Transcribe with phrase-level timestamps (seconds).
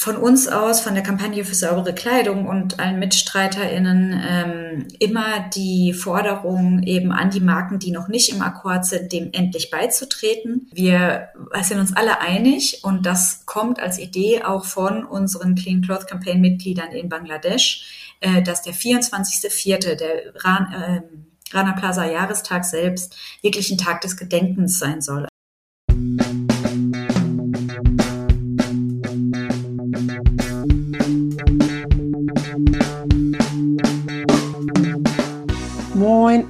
[0.00, 5.92] von uns aus, von der Kampagne für saubere Kleidung und allen MitstreiterInnen ähm, immer die
[5.92, 10.70] Forderung eben an die Marken, die noch nicht im Akkord sind, dem endlich beizutreten.
[10.72, 11.28] Wir
[11.60, 16.40] sind uns alle einig und das kommt als Idee auch von unseren Clean Cloth Campaign
[16.40, 23.70] Mitgliedern in Bangladesch, äh, dass der 24.04., der Ran, äh, Rana Plaza Jahrestag selbst wirklich
[23.70, 25.29] ein Tag des Gedenkens sein soll.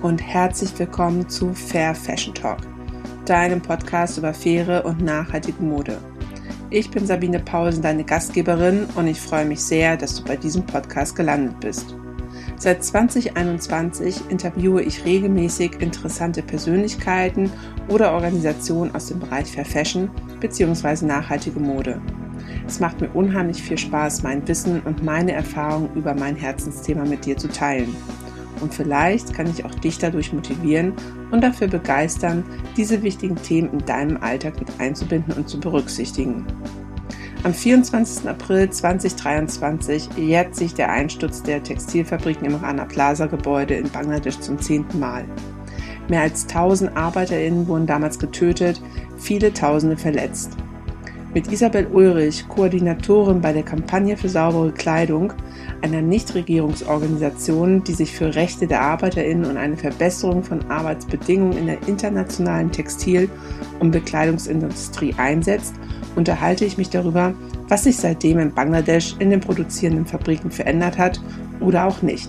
[0.03, 2.61] Und herzlich willkommen zu Fair Fashion Talk,
[3.27, 5.99] deinem Podcast über faire und nachhaltige Mode.
[6.71, 10.65] Ich bin Sabine Paulsen, deine Gastgeberin und ich freue mich sehr, dass du bei diesem
[10.65, 11.95] Podcast gelandet bist.
[12.57, 17.53] Seit 2021 interviewe ich regelmäßig interessante Persönlichkeiten
[17.89, 21.05] oder Organisationen aus dem Bereich Fair Fashion bzw.
[21.05, 22.01] nachhaltige Mode.
[22.67, 27.27] Es macht mir unheimlich viel Spaß, mein Wissen und meine Erfahrungen über mein Herzensthema mit
[27.27, 27.95] dir zu teilen.
[28.61, 30.93] Und vielleicht kann ich auch dich dadurch motivieren
[31.31, 32.45] und dafür begeistern,
[32.77, 36.47] diese wichtigen Themen in deinem Alltag mit einzubinden und zu berücksichtigen.
[37.43, 38.29] Am 24.
[38.29, 44.59] April 2023 jährt sich der Einsturz der Textilfabriken im Rana Plaza Gebäude in Bangladesch zum
[44.59, 45.25] zehnten Mal.
[46.11, 48.83] Mehr als 1000 ArbeiterInnen wurden damals getötet,
[49.17, 50.59] viele Tausende verletzt.
[51.33, 55.33] Mit Isabel Ulrich, Koordinatorin bei der Kampagne für saubere Kleidung,
[55.83, 61.89] einer Nichtregierungsorganisation, die sich für Rechte der ArbeiterInnen und eine Verbesserung von Arbeitsbedingungen in der
[61.89, 63.31] internationalen Textil-
[63.79, 65.75] und Bekleidungsindustrie einsetzt,
[66.17, 67.35] unterhalte ich mich darüber,
[67.69, 71.21] was sich seitdem in Bangladesch in den produzierenden Fabriken verändert hat
[71.61, 72.29] oder auch nicht.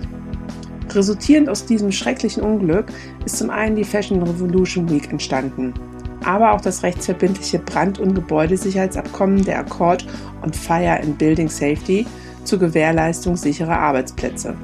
[0.94, 2.88] Resultierend aus diesem schrecklichen Unglück
[3.26, 5.74] ist zum einen die Fashion Revolution Week entstanden,
[6.24, 10.06] aber auch das rechtsverbindliche Brand- und Gebäudesicherheitsabkommen der Accord
[10.44, 12.06] on Fire and Building Safety
[12.44, 14.56] zur Gewährleistung sicherer Arbeitsplätze.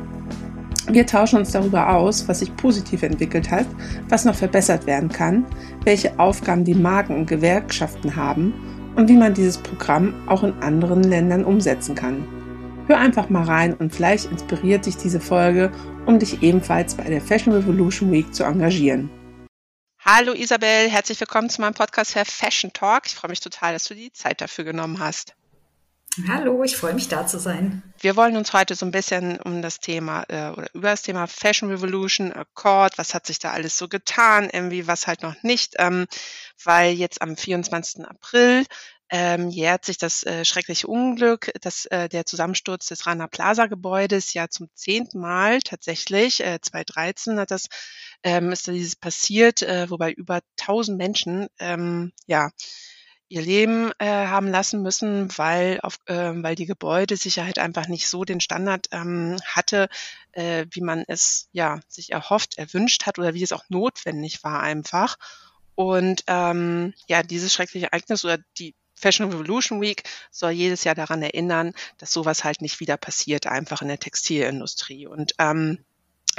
[0.90, 3.66] Wir tauschen uns darüber aus, was sich positiv entwickelt hat,
[4.08, 5.46] was noch verbessert werden kann,
[5.84, 8.54] welche Aufgaben die Marken und Gewerkschaften haben
[8.96, 12.26] und wie man dieses Programm auch in anderen Ländern umsetzen kann.
[12.88, 15.72] Hör einfach mal rein und vielleicht inspiriert dich diese Folge,
[16.06, 19.10] um dich ebenfalls bei der Fashion Revolution Week zu engagieren.
[20.00, 23.08] Hallo Isabel, herzlich willkommen zu meinem Podcast Fair Fashion Talk.
[23.08, 25.36] Ich freue mich total, dass du die Zeit dafür genommen hast.
[26.28, 27.84] Hallo, ich freue mich da zu sein.
[28.00, 31.28] Wir wollen uns heute so ein bisschen um das Thema äh, oder über das Thema
[31.28, 35.76] Fashion Revolution, Accord, was hat sich da alles so getan, irgendwie was halt noch nicht,
[35.78, 36.08] ähm,
[36.64, 38.06] weil jetzt am 24.
[38.06, 38.66] April
[39.10, 44.34] ähm, jährt sich das äh, schreckliche Unglück, das, äh, der Zusammensturz des Rana Plaza Gebäudes
[44.34, 46.44] ja zum zehnten Mal tatsächlich.
[46.44, 47.68] Äh, 2013 hat das,
[48.24, 52.50] ähm, ist dieses passiert, äh, wobei über 1000 Menschen, ähm, ja,
[53.30, 58.24] ihr Leben äh, haben lassen müssen, weil auf, äh, weil die Gebäudesicherheit einfach nicht so
[58.24, 59.90] den Standard ähm, hatte,
[60.32, 64.62] äh, wie man es ja sich erhofft, erwünscht hat oder wie es auch notwendig war
[64.62, 65.18] einfach.
[65.76, 71.22] Und ähm, ja, dieses schreckliche Ereignis oder die Fashion Revolution Week soll jedes Jahr daran
[71.22, 75.06] erinnern, dass sowas halt nicht wieder passiert, einfach in der Textilindustrie.
[75.06, 75.86] Und ähm,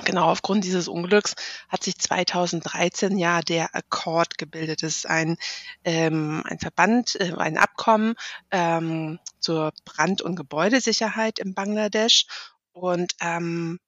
[0.04, 1.34] Genau, aufgrund dieses Unglücks
[1.68, 4.82] hat sich 2013 ja der Accord gebildet.
[4.82, 5.36] Das ist ein,
[5.84, 8.14] ähm, ein Verband, äh, ein Abkommen
[8.50, 12.26] ähm, zur Brand- und Gebäudesicherheit in Bangladesch.
[12.72, 13.80] Und ähm,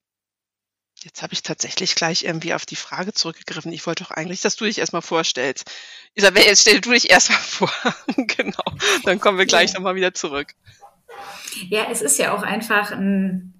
[1.02, 3.72] jetzt habe ich tatsächlich gleich irgendwie auf die Frage zurückgegriffen.
[3.72, 5.70] Ich wollte doch eigentlich, dass du dich erstmal vorstellst.
[6.14, 7.72] Isabel, jetzt stell du dich erstmal vor.
[8.16, 8.64] genau,
[9.04, 9.78] dann kommen wir gleich ja.
[9.78, 10.54] nochmal wieder zurück.
[11.68, 13.59] Ja, es ist ja auch einfach ein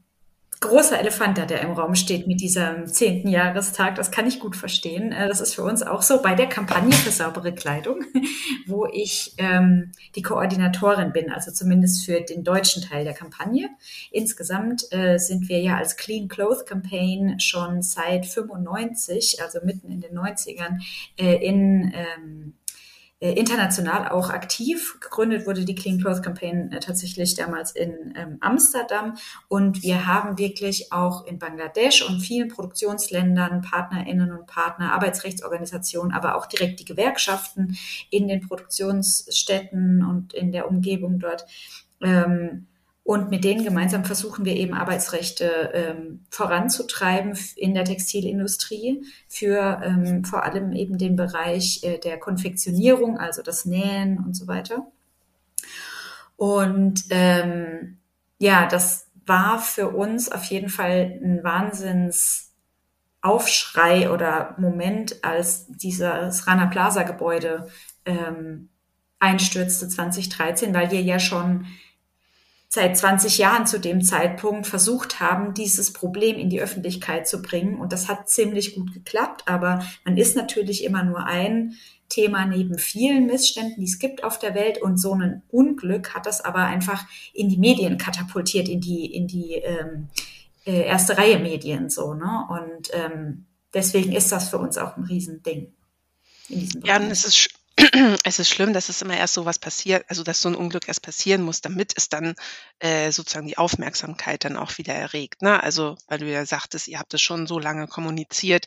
[0.61, 3.95] großer Elefant der im Raum steht mit diesem zehnten Jahrestag.
[3.95, 5.11] Das kann ich gut verstehen.
[5.11, 8.05] Äh, das ist für uns auch so bei der Kampagne für saubere Kleidung,
[8.67, 13.71] wo ich ähm, die Koordinatorin bin, also zumindest für den deutschen Teil der Kampagne.
[14.11, 20.01] Insgesamt äh, sind wir ja als Clean Cloth Campaign schon seit 95, also mitten in
[20.03, 20.83] den 90ern,
[21.17, 22.60] äh, in ähm, äh,
[23.29, 24.99] international auch aktiv.
[25.01, 29.19] Gegründet wurde die Clean Cloth Campaign äh, tatsächlich damals in ähm, Amsterdam
[29.49, 36.37] und wir haben wirklich auch in Bangladesch und vielen Produktionsländern Partnerinnen und Partner, Arbeitsrechtsorganisationen, aber
[36.37, 37.77] auch direkt die Gewerkschaften
[38.09, 41.45] in den Produktionsstätten und in der Umgebung dort
[42.01, 42.67] ähm,
[43.11, 50.25] und mit denen gemeinsam versuchen wir eben Arbeitsrechte ähm, voranzutreiben in der Textilindustrie für ähm,
[50.25, 54.87] vor allem eben den Bereich äh, der Konfektionierung, also das Nähen und so weiter.
[56.37, 57.99] Und ähm,
[58.39, 66.67] ja, das war für uns auf jeden Fall ein Wahnsinnsaufschrei oder Moment, als dieses Rana
[66.67, 67.67] Plaza Gebäude
[68.05, 68.69] ähm,
[69.19, 71.67] einstürzte 2013, weil wir ja schon
[72.73, 77.81] seit 20 Jahren zu dem Zeitpunkt versucht haben, dieses Problem in die Öffentlichkeit zu bringen.
[77.81, 79.43] Und das hat ziemlich gut geklappt.
[79.47, 81.75] Aber man ist natürlich immer nur ein
[82.09, 84.81] Thema neben vielen Missständen, die es gibt auf der Welt.
[84.81, 89.27] Und so ein Unglück hat das aber einfach in die Medien katapultiert, in die, in
[89.27, 90.09] die ähm,
[90.65, 92.15] äh, erste Reihe Medien so.
[92.15, 92.47] Ne?
[92.51, 95.73] Und ähm, deswegen ist das für uns auch ein Riesending.
[96.85, 97.49] Ja, und es ist
[98.25, 100.89] es ist schlimm, dass es immer erst so was passiert, also dass so ein Unglück
[100.89, 102.35] erst passieren muss, damit es dann
[102.79, 105.43] äh, sozusagen die Aufmerksamkeit dann auch wieder erregt.
[105.43, 105.63] Ne?
[105.63, 108.67] Also weil du ja sagtest, ihr habt es schon so lange kommuniziert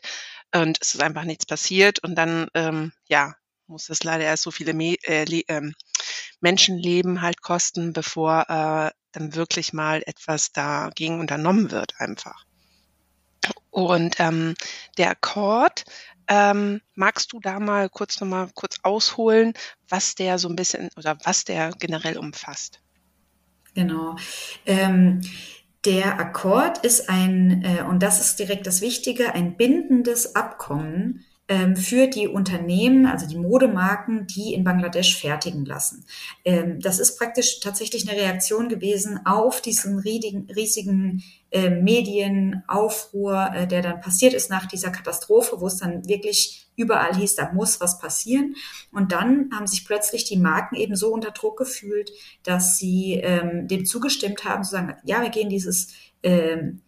[0.54, 3.34] und es ist einfach nichts passiert und dann ähm, ja
[3.66, 5.74] muss es leider erst so viele Me äh, ähm,
[6.40, 12.44] Menschenleben halt kosten, bevor äh, dann wirklich mal etwas dagegen unternommen wird einfach.
[13.70, 14.54] Und ähm,
[14.98, 15.84] der Akkord,
[16.28, 19.52] ähm, magst du da mal kurz noch mal kurz ausholen,
[19.88, 22.80] was der so ein bisschen oder was der generell umfasst?
[23.74, 24.16] Genau.
[24.66, 25.20] Ähm,
[25.84, 31.24] der Akkord ist ein, äh, und das ist direkt das Wichtige, ein bindendes Abkommen
[31.76, 36.06] für die Unternehmen, also die Modemarken, die in Bangladesch fertigen lassen.
[36.44, 43.66] Ähm, das ist praktisch tatsächlich eine Reaktion gewesen auf diesen riesigen, riesigen äh, Medienaufruhr, äh,
[43.66, 47.80] der dann passiert ist nach dieser Katastrophe, wo es dann wirklich überall hieß, da muss
[47.80, 48.56] was passieren.
[48.90, 52.10] Und dann haben sich plötzlich die Marken eben so unter Druck gefühlt,
[52.42, 55.88] dass sie ähm, dem zugestimmt haben, zu sagen, ja, wir gehen dieses
[56.22, 56.80] ähm,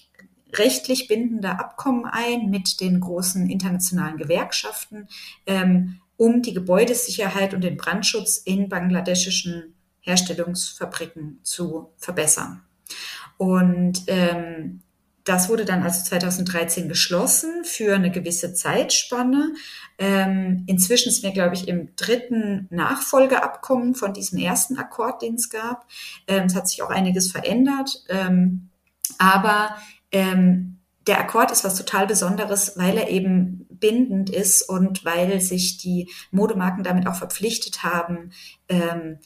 [0.58, 5.08] rechtlich bindende Abkommen ein mit den großen internationalen Gewerkschaften,
[5.46, 12.62] ähm, um die Gebäudesicherheit und den Brandschutz in bangladeschischen Herstellungsfabriken zu verbessern.
[13.36, 14.80] Und ähm,
[15.26, 19.54] das wurde dann also 2013 geschlossen für eine gewisse Zeitspanne.
[19.98, 25.50] Ähm, inzwischen sind wir, glaube ich, im dritten Nachfolgeabkommen von diesem ersten Akkord, den es
[25.50, 25.84] gab.
[26.28, 28.04] Ähm, es hat sich auch einiges verändert.
[28.08, 28.70] Ähm,
[29.18, 29.76] aber
[30.12, 35.78] ähm, der Akkord ist was total Besonderes, weil er eben bindend ist und weil sich
[35.78, 38.32] die Modemarken damit auch verpflichtet haben,
[38.68, 39.18] ähm,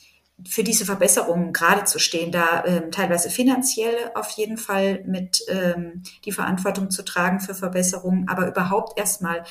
[0.47, 6.03] für diese Verbesserungen gerade zu stehen, da ähm, teilweise finanziell auf jeden Fall mit ähm,
[6.25, 9.44] die Verantwortung zu tragen für Verbesserungen, aber überhaupt erstmal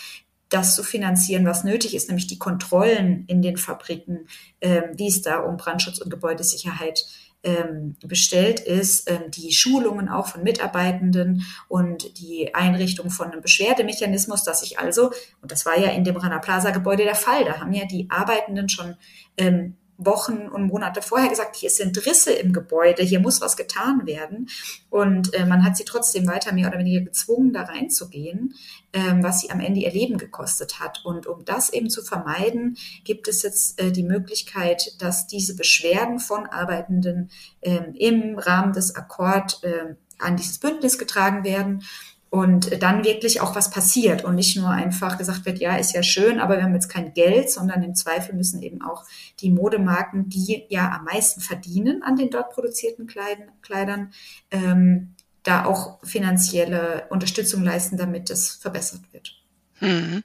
[0.49, 4.27] das zu finanzieren, was nötig ist, nämlich die Kontrollen in den Fabriken,
[4.61, 7.05] ähm, wie es da um Brandschutz und Gebäudesicherheit
[7.43, 14.43] ähm, bestellt ist, ähm, die Schulungen auch von Mitarbeitenden und die Einrichtung von einem Beschwerdemechanismus,
[14.43, 17.59] dass ich also, und das war ja in dem Rana Plaza Gebäude der Fall, da
[17.59, 18.95] haben ja die Arbeitenden schon
[19.37, 24.07] ähm, Wochen und Monate vorher gesagt, hier sind Risse im Gebäude, hier muss was getan
[24.07, 24.49] werden.
[24.89, 28.55] Und äh, man hat sie trotzdem weiter mehr oder weniger gezwungen, da reinzugehen,
[28.93, 31.03] ähm, was sie am Ende ihr Leben gekostet hat.
[31.03, 36.19] Und um das eben zu vermeiden, gibt es jetzt äh, die Möglichkeit, dass diese Beschwerden
[36.19, 37.29] von Arbeitenden
[37.61, 41.83] ähm, im Rahmen des Akkord äh, an dieses Bündnis getragen werden
[42.29, 46.03] und dann wirklich auch was passiert und nicht nur einfach gesagt wird, ja, ist ja
[46.03, 49.05] schön, aber wir haben jetzt kein Geld, sondern im Zweifel müssen eben auch
[49.39, 54.11] die Modemarken, die ja am meisten verdienen an den dort produzierten Kleidern, Kleidern
[54.51, 59.35] ähm, da auch finanzielle Unterstützung leisten, damit das verbessert wird.
[59.79, 60.23] Mhm.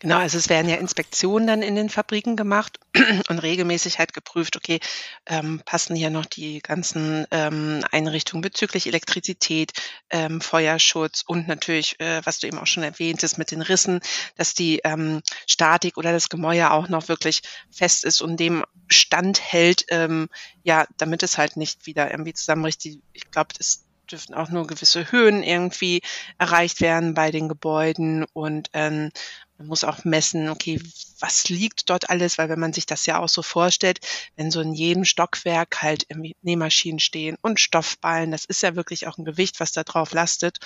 [0.00, 2.78] Genau, also es werden ja Inspektionen dann in den Fabriken gemacht
[3.28, 4.78] und regelmäßig halt geprüft, okay,
[5.26, 9.72] ähm, passen hier noch die ganzen ähm, Einrichtungen bezüglich Elektrizität,
[10.10, 13.98] ähm, Feuerschutz und natürlich, äh, was du eben auch schon erwähnt hast, mit den Rissen,
[14.36, 19.40] dass die ähm, Statik oder das Gemäuer auch noch wirklich fest ist und dem Stand
[19.40, 20.28] hält, ähm,
[20.62, 22.86] ja, damit es halt nicht wieder irgendwie zusammenbricht.
[22.86, 26.02] Ich glaube, das dürfen auch nur gewisse Höhen irgendwie
[26.38, 29.10] erreicht werden bei den Gebäuden und ähm,
[29.58, 30.80] man muss auch messen, okay,
[31.18, 33.98] was liegt dort alles, weil wenn man sich das ja auch so vorstellt,
[34.36, 36.06] wenn so in jedem Stockwerk halt
[36.42, 40.58] Nähmaschinen stehen und Stoffballen, das ist ja wirklich auch ein Gewicht, was da drauf lastet.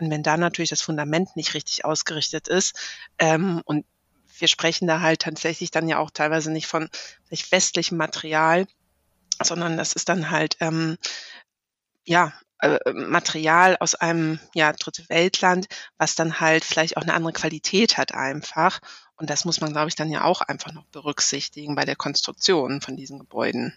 [0.00, 2.78] Und wenn da natürlich das Fundament nicht richtig ausgerichtet ist
[3.18, 3.84] ähm, und
[4.38, 6.88] wir sprechen da halt tatsächlich dann ja auch teilweise nicht von
[7.30, 8.66] westlichem Material,
[9.42, 10.98] sondern das ist dann halt ähm,
[12.04, 15.66] ja äh, Material aus einem ja, dritte Weltland,
[15.98, 18.80] was dann halt vielleicht auch eine andere Qualität hat einfach.
[19.16, 22.80] Und das muss man, glaube ich, dann ja auch einfach noch berücksichtigen bei der Konstruktion
[22.80, 23.74] von diesen Gebäuden.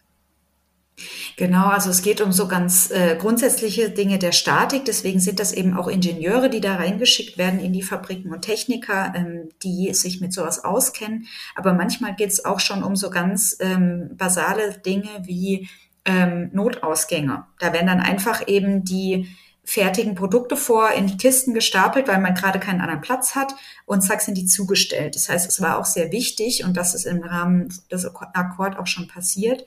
[1.37, 4.85] Genau, also es geht um so ganz äh, grundsätzliche Dinge der Statik.
[4.85, 9.13] Deswegen sind das eben auch Ingenieure, die da reingeschickt werden in die Fabriken und Techniker,
[9.15, 11.27] ähm, die sich mit sowas auskennen.
[11.55, 15.69] Aber manchmal geht es auch schon um so ganz ähm, basale Dinge wie
[16.09, 17.45] ähm, Notausgänge.
[17.59, 19.27] Da werden dann einfach eben die
[19.63, 23.53] fertigen Produkte vor in die Kisten gestapelt, weil man gerade keinen anderen Platz hat
[23.85, 25.15] und zack sind die zugestellt.
[25.15, 28.87] Das heißt, es war auch sehr wichtig und das ist im Rahmen des Akkord auch
[28.87, 29.65] schon passiert,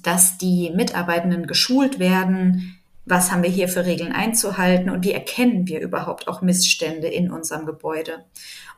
[0.00, 5.66] dass die Mitarbeitenden geschult werden, was haben wir hier für Regeln einzuhalten und wie erkennen
[5.66, 8.24] wir überhaupt auch Missstände in unserem Gebäude.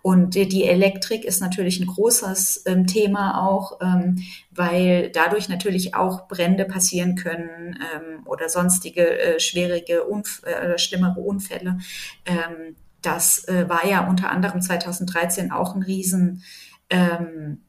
[0.02, 6.28] Und die Elektrik ist natürlich ein großes ähm, Thema auch, ähm, weil dadurch natürlich auch
[6.28, 11.78] Brände passieren können ähm, oder sonstige äh, schwierige Unf äh, schlimmere Unfälle.
[12.24, 16.42] Ähm, das äh, war ja unter anderem 2013 auch ein riesen
[16.88, 17.62] ähm,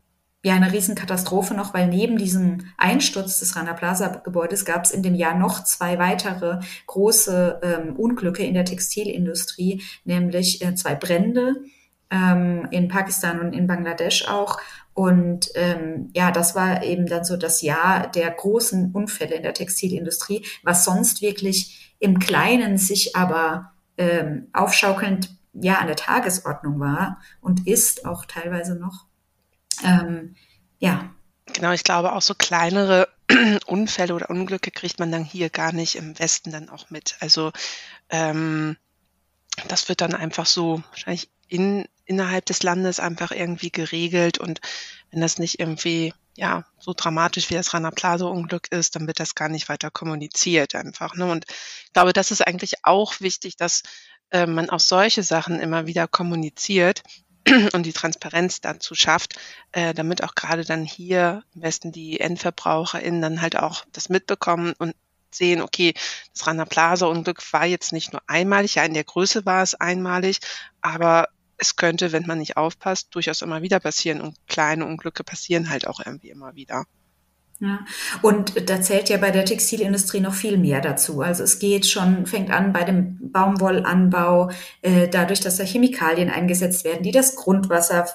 [0.48, 5.04] ja eine Riesenkatastrophe noch, weil neben diesem Einsturz des Rana Plaza Gebäudes gab es in
[5.04, 11.56] dem Jahr noch zwei weitere große ähm, Unglücke in der Textilindustrie, nämlich äh, zwei Brände
[12.10, 14.60] ähm, in Pakistan und in Bangladesch auch.
[14.94, 19.54] Und ähm, ja, das war eben dann so das Jahr der großen Unfälle in der
[19.54, 27.20] Textilindustrie, was sonst wirklich im Kleinen sich aber ähm, aufschaukelnd ja an der Tagesordnung war
[27.42, 29.06] und ist auch teilweise noch.
[29.84, 30.36] Ähm,
[30.79, 31.13] ja.
[31.53, 33.07] Genau, ich glaube auch so kleinere
[33.65, 37.15] Unfälle oder Unglücke kriegt man dann hier gar nicht im Westen dann auch mit.
[37.19, 37.51] Also
[38.10, 38.77] ähm,
[39.67, 44.60] das wird dann einfach so wahrscheinlich in, innerhalb des Landes einfach irgendwie geregelt und
[45.12, 49.19] wenn das nicht irgendwie ja so dramatisch wie das Rana Plaza Unglück ist, dann wird
[49.19, 51.15] das gar nicht weiter kommuniziert einfach.
[51.15, 51.25] Ne?
[51.25, 51.46] Und
[51.86, 53.84] ich glaube, das ist eigentlich auch wichtig, dass
[54.29, 57.01] äh, man auch solche Sachen immer wieder kommuniziert,
[57.74, 59.36] und die Transparenz dazu schafft,
[59.72, 64.74] äh, damit auch gerade dann hier am besten die EndverbraucherInnen dann halt auch das mitbekommen
[64.77, 64.96] und
[65.32, 65.94] sehen, okay,
[66.34, 69.75] das Rana Plaza Unglück war jetzt nicht nur einmalig, ja, in der Größe war es
[69.75, 70.39] einmalig,
[70.82, 75.70] aber es könnte, wenn man nicht aufpasst, durchaus immer wieder passieren und kleine Unglücke passieren
[75.70, 76.86] halt auch irgendwie immer wieder.
[77.60, 77.80] Ja,
[78.22, 81.22] und da zählt ja bei der Textilindustrie noch viel mehr dazu.
[81.22, 84.52] Also es geht schon, fängt an bei dem Baumwollanbau,
[84.84, 88.06] äh, dadurch, dass da Chemikalien eingesetzt werden, die das Grundwasser,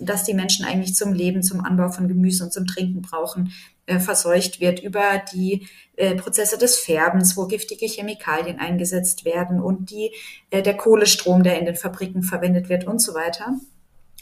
[0.00, 3.52] das die Menschen eigentlich zum Leben, zum Anbau von Gemüse und zum Trinken brauchen,
[3.86, 9.92] äh, verseucht wird, über die äh, Prozesse des Färbens, wo giftige Chemikalien eingesetzt werden und
[9.92, 10.10] die,
[10.50, 13.54] äh, der Kohlestrom, der in den Fabriken verwendet wird und so weiter.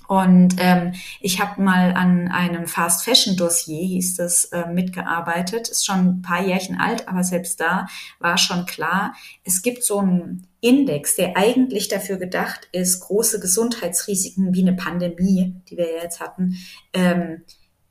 [0.08, 5.68] Und ähm, ich habe mal an einem Fast Fashion Dossier, hieß das, äh, mitgearbeitet.
[5.68, 7.86] Ist schon ein paar Jährchen alt, aber selbst da
[8.18, 14.54] war schon klar, es gibt so einen Index, der eigentlich dafür gedacht ist, große Gesundheitsrisiken
[14.54, 16.56] wie eine Pandemie, die wir ja jetzt hatten,
[16.94, 17.42] ähm,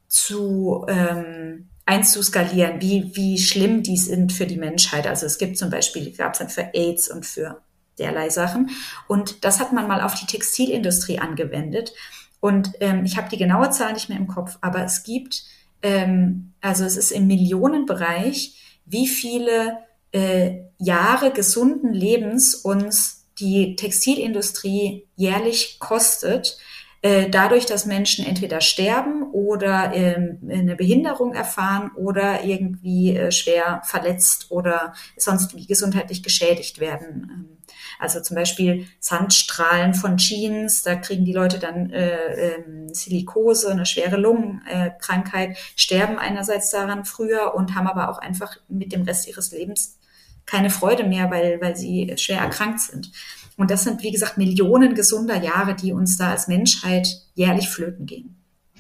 [0.08, 5.06] zu ähm, einzuskalieren, wie, wie schlimm die sind für die Menschheit.
[5.06, 7.62] Also es gibt zum Beispiel, gab es dann für AIDS und für
[8.00, 8.70] derlei Sachen.
[9.08, 11.94] Und das hat man mal auf die Textilindustrie angewendet.
[12.40, 15.44] Und ähm, ich habe die genaue Zahl nicht mehr im Kopf, aber es gibt,
[15.82, 19.80] ähm, also es ist im Millionenbereich, wie viele
[20.12, 26.58] äh, Jahre gesunden Lebens uns die Textilindustrie jährlich kostet,
[27.02, 33.82] äh, dadurch, dass Menschen entweder sterben oder ähm, eine Behinderung erfahren oder irgendwie äh, schwer
[33.84, 37.57] verletzt oder sonst wie gesundheitlich geschädigt werden.
[38.00, 42.64] Ähm, also zum Beispiel Sandstrahlen von Jeans, da kriegen die Leute dann äh, äh,
[42.94, 49.04] Silikose, eine schwere Lungenkrankheit, sterben einerseits daran früher und haben aber auch einfach mit dem
[49.04, 49.98] Rest ihres Lebens
[50.46, 53.12] keine Freude mehr, weil, weil sie schwer erkrankt sind.
[53.58, 58.06] Und das sind, wie gesagt, Millionen gesunder Jahre, die uns da als Menschheit jährlich flöten
[58.06, 58.36] gehen.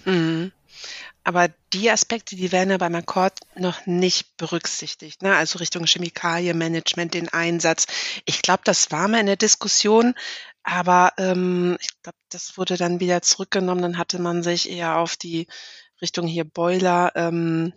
[0.05, 0.51] Mhm.
[1.27, 5.21] Aber die Aspekte, die werden ja beim Akkord noch nicht berücksichtigt.
[5.23, 5.35] Ne?
[5.35, 7.85] Also Richtung Chemikalienmanagement, den Einsatz.
[8.23, 10.15] Ich glaube, das war mal in der Diskussion,
[10.63, 13.81] aber ähm, ich glaube, das wurde dann wieder zurückgenommen.
[13.81, 15.47] Dann hatte man sich eher auf die
[16.01, 17.73] Richtung hier Boiler, ähm,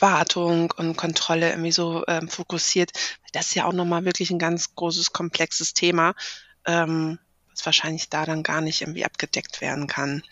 [0.00, 2.90] Wartung und Kontrolle irgendwie so ähm, fokussiert.
[3.32, 6.16] Das ist ja auch nochmal wirklich ein ganz großes, komplexes Thema,
[6.66, 10.24] ähm, was wahrscheinlich da dann gar nicht irgendwie abgedeckt werden kann.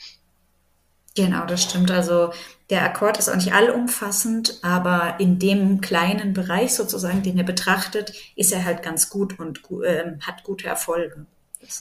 [1.17, 1.91] Genau, das stimmt.
[1.91, 2.33] Also
[2.71, 8.13] der Akkord ist auch nicht allumfassend, aber in dem kleinen Bereich sozusagen, den er betrachtet,
[8.37, 11.27] ist er halt ganz gut und äh, hat gute Erfolge.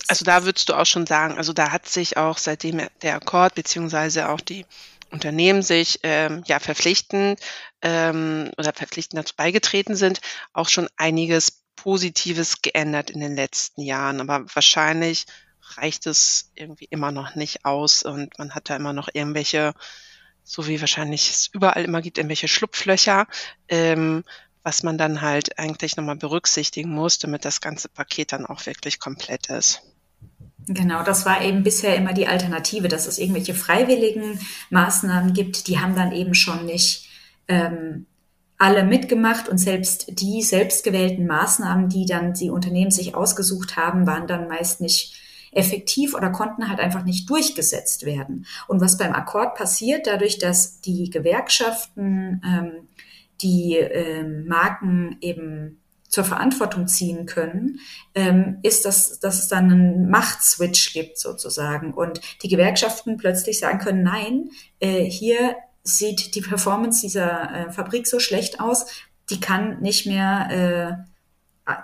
[0.08, 3.56] Also da würdest du auch schon sagen, also da hat sich auch seitdem der Akkord
[3.56, 4.66] beziehungsweise auch die
[5.12, 7.40] Unternehmen sich ähm, ja verpflichtend
[7.82, 10.20] ähm, oder verpflichtend dazu beigetreten sind,
[10.54, 14.20] auch schon einiges Positives geändert in den letzten Jahren.
[14.20, 15.26] Aber wahrscheinlich
[15.78, 19.74] reicht es irgendwie immer noch nicht aus und man hat da immer noch irgendwelche,
[20.44, 23.28] so wie wahrscheinlich es überall immer gibt, irgendwelche Schlupflöcher,
[23.68, 24.24] ähm,
[24.64, 29.00] was man dann halt eigentlich nochmal berücksichtigen muss, damit das ganze Paket dann auch wirklich
[29.00, 29.82] komplett ist.
[30.68, 35.80] Genau, das war eben bisher immer die Alternative, dass es irgendwelche freiwilligen Maßnahmen gibt, die
[35.80, 37.10] haben dann eben schon nicht
[37.48, 38.06] ähm,
[38.60, 44.28] alle mitgemacht und selbst die selbstgewählten Maßnahmen, die dann die Unternehmen sich ausgesucht haben, waren
[44.28, 45.16] dann meist nicht
[45.52, 48.46] effektiv oder konnten halt einfach nicht durchgesetzt werden.
[48.68, 52.88] Und was beim Akkord passiert, dadurch, dass die Gewerkschaften ähm,
[53.42, 55.80] die ähm, Marken eben
[56.10, 57.80] zur Verantwortung ziehen können,
[58.16, 63.78] ähm, ist, dass, dass es dann einen Machtswitch gibt sozusagen und die Gewerkschaften plötzlich sagen
[63.78, 68.88] können, nein, äh, hier sieht die Performance dieser äh, Fabrik so schlecht aus,
[69.30, 71.09] die kann nicht mehr, äh,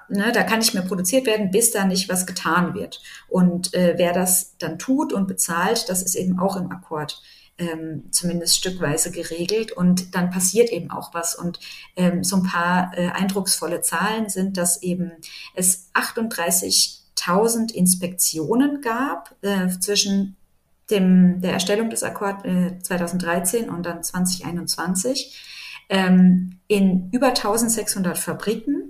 [0.10, 3.02] ne, da kann nicht mehr produziert werden, bis da nicht was getan wird.
[3.28, 7.22] Und äh, wer das dann tut und bezahlt, das ist eben auch im Akkord
[7.58, 11.36] ähm, zumindest stückweise geregelt und dann passiert eben auch was.
[11.36, 11.60] Und
[11.96, 15.12] ähm, so ein paar äh, eindrucksvolle Zahlen sind, dass eben
[15.54, 20.36] es 38.000 Inspektionen gab äh, zwischen
[20.90, 25.42] dem, der Erstellung des Akkord äh, 2013 und dann 2021
[25.90, 28.85] ähm, in über 1600 Fabriken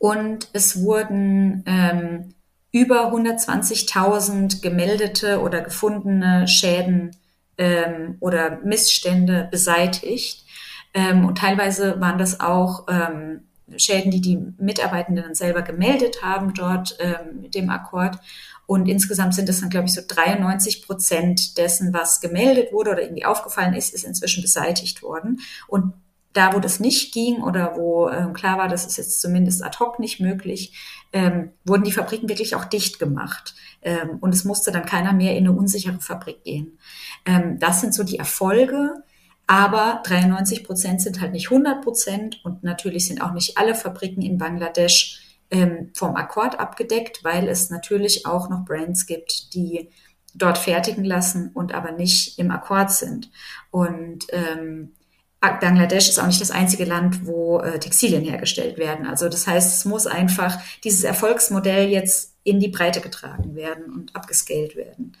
[0.00, 2.34] und es wurden ähm,
[2.72, 7.14] über 120.000 gemeldete oder gefundene Schäden
[7.58, 10.46] ähm, oder Missstände beseitigt.
[10.94, 13.42] Ähm, und teilweise waren das auch ähm,
[13.76, 18.16] Schäden, die die Mitarbeitenden selber gemeldet haben dort ähm, mit dem Akkord.
[18.64, 23.02] Und insgesamt sind das dann, glaube ich, so 93 Prozent dessen, was gemeldet wurde oder
[23.02, 25.40] irgendwie aufgefallen ist, ist inzwischen beseitigt worden.
[25.68, 25.92] Und
[26.32, 29.78] da, wo das nicht ging oder wo ähm, klar war, das ist jetzt zumindest ad
[29.80, 30.78] hoc nicht möglich,
[31.12, 33.54] ähm, wurden die Fabriken wirklich auch dicht gemacht.
[33.82, 36.78] Ähm, und es musste dann keiner mehr in eine unsichere Fabrik gehen.
[37.26, 39.02] Ähm, das sind so die Erfolge.
[39.46, 44.22] Aber 93 Prozent sind halt nicht 100 Prozent und natürlich sind auch nicht alle Fabriken
[44.22, 49.88] in Bangladesch ähm, vom Akkord abgedeckt, weil es natürlich auch noch Brands gibt, die
[50.34, 53.32] dort fertigen lassen und aber nicht im Akkord sind.
[53.72, 54.92] Und ähm,
[55.40, 59.06] Bangladesch ist auch nicht das einzige Land, wo äh, Textilien hergestellt werden.
[59.06, 64.14] Also das heißt, es muss einfach dieses Erfolgsmodell jetzt in die Breite getragen werden und
[64.14, 65.16] abgescaled werden.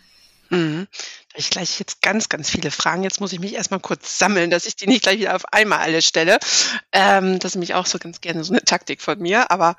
[0.50, 0.88] Mhm.
[1.32, 3.02] Da ich gleich jetzt ganz, ganz viele Fragen.
[3.02, 5.78] Jetzt muss ich mich erstmal kurz sammeln, dass ich die nicht gleich wieder auf einmal
[5.78, 6.38] alle stelle.
[6.92, 9.50] Ähm, das ist nämlich auch so ganz gerne so eine Taktik von mir.
[9.50, 9.76] Aber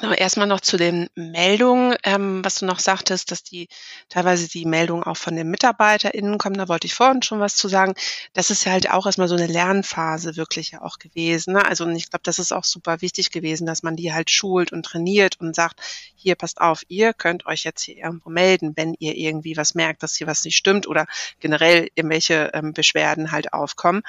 [0.00, 3.68] Genau, erstmal noch zu den Meldungen, ähm, was du noch sagtest, dass die
[4.08, 6.56] teilweise die Meldungen auch von den MitarbeiterInnen kommen.
[6.58, 7.94] Da wollte ich vorhin schon was zu sagen.
[8.32, 11.54] Das ist ja halt auch erstmal so eine Lernphase wirklich ja auch gewesen.
[11.54, 11.64] Ne?
[11.64, 14.72] Also und ich glaube, das ist auch super wichtig gewesen, dass man die halt schult
[14.72, 15.80] und trainiert und sagt,
[16.16, 20.02] hier passt auf, ihr könnt euch jetzt hier irgendwo melden, wenn ihr irgendwie was merkt,
[20.02, 21.06] dass hier was nicht stimmt oder
[21.38, 24.02] generell irgendwelche ähm, Beschwerden halt aufkommen.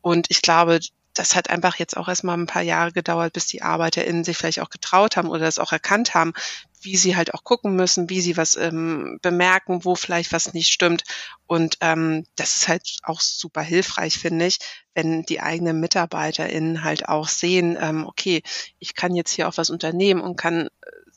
[0.00, 0.80] Und ich glaube,
[1.18, 4.60] das hat einfach jetzt auch erstmal ein paar Jahre gedauert, bis die ArbeiterInnen sich vielleicht
[4.60, 6.32] auch getraut haben oder das auch erkannt haben,
[6.80, 10.68] wie sie halt auch gucken müssen, wie sie was ähm, bemerken, wo vielleicht was nicht
[10.68, 11.02] stimmt.
[11.48, 14.58] Und ähm, das ist halt auch super hilfreich, finde ich,
[14.94, 18.42] wenn die eigenen MitarbeiterInnen halt auch sehen, ähm, okay,
[18.78, 20.68] ich kann jetzt hier auch was unternehmen und kann äh,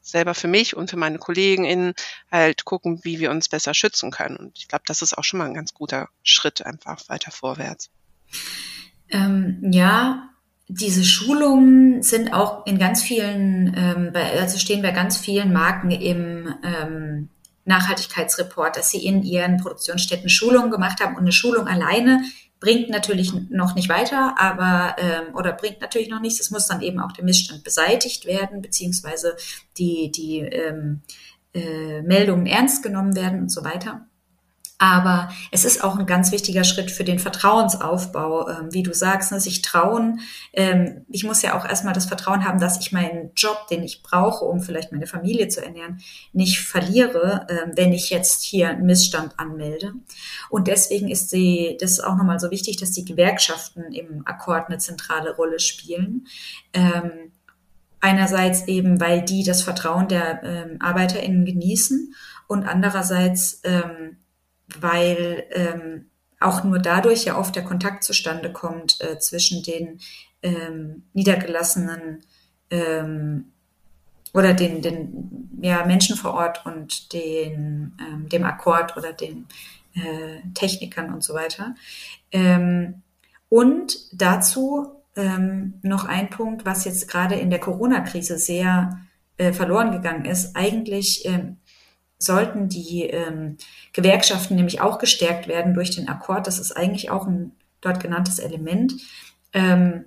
[0.01, 1.93] selber für mich und für meine KollegenInnen
[2.31, 4.37] halt gucken, wie wir uns besser schützen können.
[4.37, 7.91] Und ich glaube, das ist auch schon mal ein ganz guter Schritt einfach weiter vorwärts.
[9.11, 10.29] Ähm, ja,
[10.67, 16.53] diese Schulungen sind auch in ganz vielen, ähm, also stehen bei ganz vielen Marken im
[16.63, 17.29] ähm,
[17.65, 22.21] Nachhaltigkeitsreport, dass sie in ihren Produktionsstätten Schulungen gemacht haben und eine Schulung alleine
[22.61, 26.39] bringt natürlich noch nicht weiter, aber ähm, oder bringt natürlich noch nichts.
[26.39, 29.35] Es muss dann eben auch der Missstand beseitigt werden, beziehungsweise
[29.77, 31.01] die, die ähm,
[31.53, 34.07] äh, Meldungen ernst genommen werden und so weiter.
[34.81, 39.31] Aber es ist auch ein ganz wichtiger Schritt für den Vertrauensaufbau, ähm, wie du sagst,
[39.31, 40.21] ne, sich trauen.
[40.53, 44.01] Ähm, ich muss ja auch erstmal das Vertrauen haben, dass ich meinen Job, den ich
[44.01, 46.01] brauche, um vielleicht meine Familie zu ernähren,
[46.33, 49.93] nicht verliere, ähm, wenn ich jetzt hier einen Missstand anmelde.
[50.49, 54.69] Und deswegen ist die, das ist auch nochmal so wichtig, dass die Gewerkschaften im Akkord
[54.69, 56.25] eine zentrale Rolle spielen.
[57.99, 62.15] Einerseits eben, weil die das Vertrauen der ArbeiterInnen genießen
[62.47, 64.17] und andererseits, ähm,
[64.79, 66.05] weil ähm,
[66.39, 69.99] auch nur dadurch ja oft der Kontakt zustande kommt äh, zwischen den
[70.41, 72.21] ähm, niedergelassenen
[72.71, 73.51] ähm,
[74.33, 79.47] oder den, den ja, Menschen vor Ort und den, ähm, dem Akkord oder den
[79.93, 81.75] äh, Technikern und so weiter.
[82.31, 83.01] Ähm,
[83.49, 88.99] und dazu ähm, noch ein Punkt, was jetzt gerade in der Corona-Krise sehr
[89.37, 90.55] äh, verloren gegangen ist.
[90.55, 91.57] Eigentlich ähm,
[92.21, 93.57] sollten die ähm,
[93.93, 96.47] Gewerkschaften nämlich auch gestärkt werden durch den Akkord.
[96.47, 98.93] Das ist eigentlich auch ein dort genanntes Element.
[99.53, 100.05] Ähm,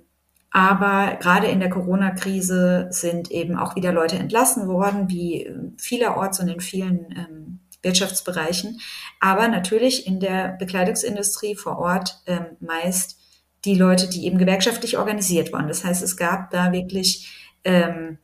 [0.51, 6.39] aber gerade in der Corona-Krise sind eben auch wieder Leute entlassen worden, wie äh, vielerorts
[6.39, 8.79] und in vielen ähm, Wirtschaftsbereichen.
[9.19, 13.19] Aber natürlich in der Bekleidungsindustrie vor Ort ähm, meist
[13.65, 15.67] die Leute, die eben gewerkschaftlich organisiert waren.
[15.67, 18.17] Das heißt, es gab da wirklich ähm,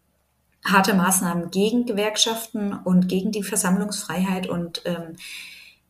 [0.63, 4.47] harte Maßnahmen gegen Gewerkschaften und gegen die Versammlungsfreiheit.
[4.47, 5.15] Und ähm,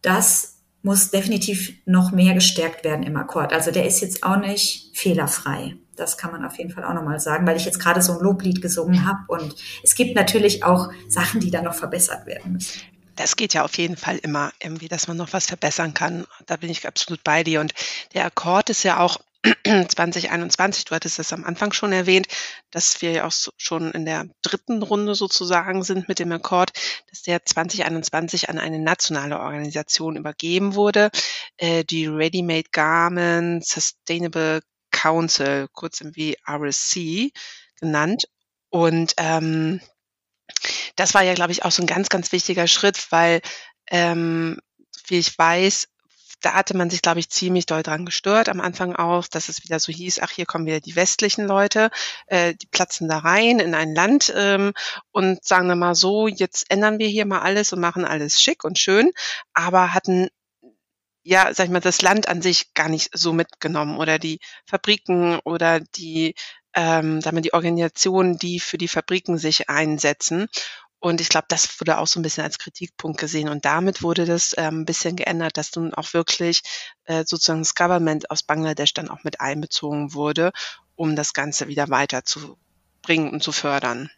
[0.01, 3.53] das muss definitiv noch mehr gestärkt werden im Akkord.
[3.53, 5.75] Also der ist jetzt auch nicht fehlerfrei.
[5.95, 8.23] Das kann man auf jeden Fall auch nochmal sagen, weil ich jetzt gerade so ein
[8.23, 9.19] Loblied gesungen habe.
[9.27, 12.81] Und es gibt natürlich auch Sachen, die da noch verbessert werden müssen.
[13.15, 16.25] Das geht ja auf jeden Fall immer irgendwie, dass man noch was verbessern kann.
[16.47, 17.61] Da bin ich absolut bei dir.
[17.61, 17.73] Und
[18.15, 22.27] der Akkord ist ja auch 2021, du hattest es am Anfang schon erwähnt,
[22.69, 26.71] dass wir ja auch schon in der dritten Runde sozusagen sind mit dem Akkord,
[27.09, 31.09] dass der 2021 an eine nationale Organisation übergeben wurde,
[31.57, 37.31] äh, die Ready-Made Garment Sustainable Council, kurz wie RSC
[37.79, 38.25] genannt.
[38.69, 39.81] Und ähm,
[40.95, 43.41] das war ja, glaube ich, auch so ein ganz, ganz wichtiger Schritt, weil,
[43.87, 44.59] ähm,
[45.07, 45.87] wie ich weiß,
[46.41, 49.63] da hatte man sich, glaube ich, ziemlich doll dran gestört am Anfang auch, dass es
[49.63, 51.89] wieder so hieß, ach, hier kommen wieder die westlichen Leute,
[52.27, 54.73] äh, die platzen da rein in ein Land ähm,
[55.11, 58.63] und sagen dann mal so, jetzt ändern wir hier mal alles und machen alles schick
[58.63, 59.11] und schön,
[59.53, 60.29] aber hatten
[61.23, 65.39] ja, sag ich mal, das Land an sich gar nicht so mitgenommen oder die Fabriken
[65.43, 66.35] oder die,
[66.73, 70.47] ähm, sagen wir, die Organisationen, die für die Fabriken sich einsetzen.
[71.01, 73.49] Und ich glaube, das wurde auch so ein bisschen als Kritikpunkt gesehen.
[73.49, 76.61] Und damit wurde das ähm, ein bisschen geändert, dass nun auch wirklich
[77.05, 80.51] äh, sozusagen das Government aus Bangladesch dann auch mit einbezogen wurde,
[80.95, 84.11] um das Ganze wieder weiterzubringen und zu fördern.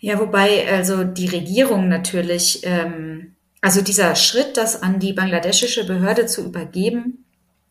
[0.00, 6.24] Ja, wobei also die Regierung natürlich, ähm, also dieser Schritt, das an die bangladeschische Behörde
[6.24, 7.26] zu übergeben,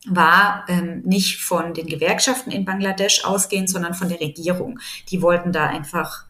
[0.06, 4.78] war ähm, nicht von den Gewerkschaften in Bangladesch ausgehend, sondern von der Regierung.
[5.10, 6.26] Die wollten da einfach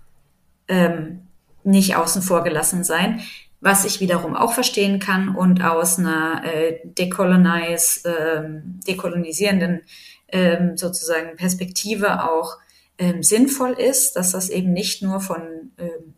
[0.69, 1.29] ähm,
[1.65, 3.21] nicht außen vor gelassen sein,
[3.61, 9.83] was ich wiederum auch verstehen kann und aus einer äh, decolonize, ähm, dekolonisierenden
[10.29, 12.59] ähm, sozusagen Perspektive auch
[12.99, 15.43] ähm, sinnvoll ist, dass das eben nicht nur von
[15.79, 16.15] ähm,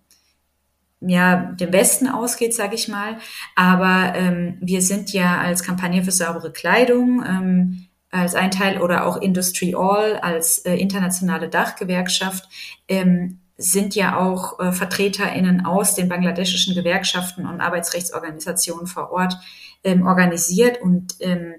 [1.06, 3.18] ja, dem Westen ausgeht, sage ich mal.
[3.56, 9.06] Aber ähm, wir sind ja als Kampagne für saubere Kleidung ähm, als ein Teil oder
[9.06, 12.48] auch Industry All als äh, internationale Dachgewerkschaft
[12.88, 19.36] ähm, sind ja auch äh, VertreterInnen aus den bangladeschischen Gewerkschaften und Arbeitsrechtsorganisationen vor Ort
[19.84, 21.54] ähm, organisiert und ähm,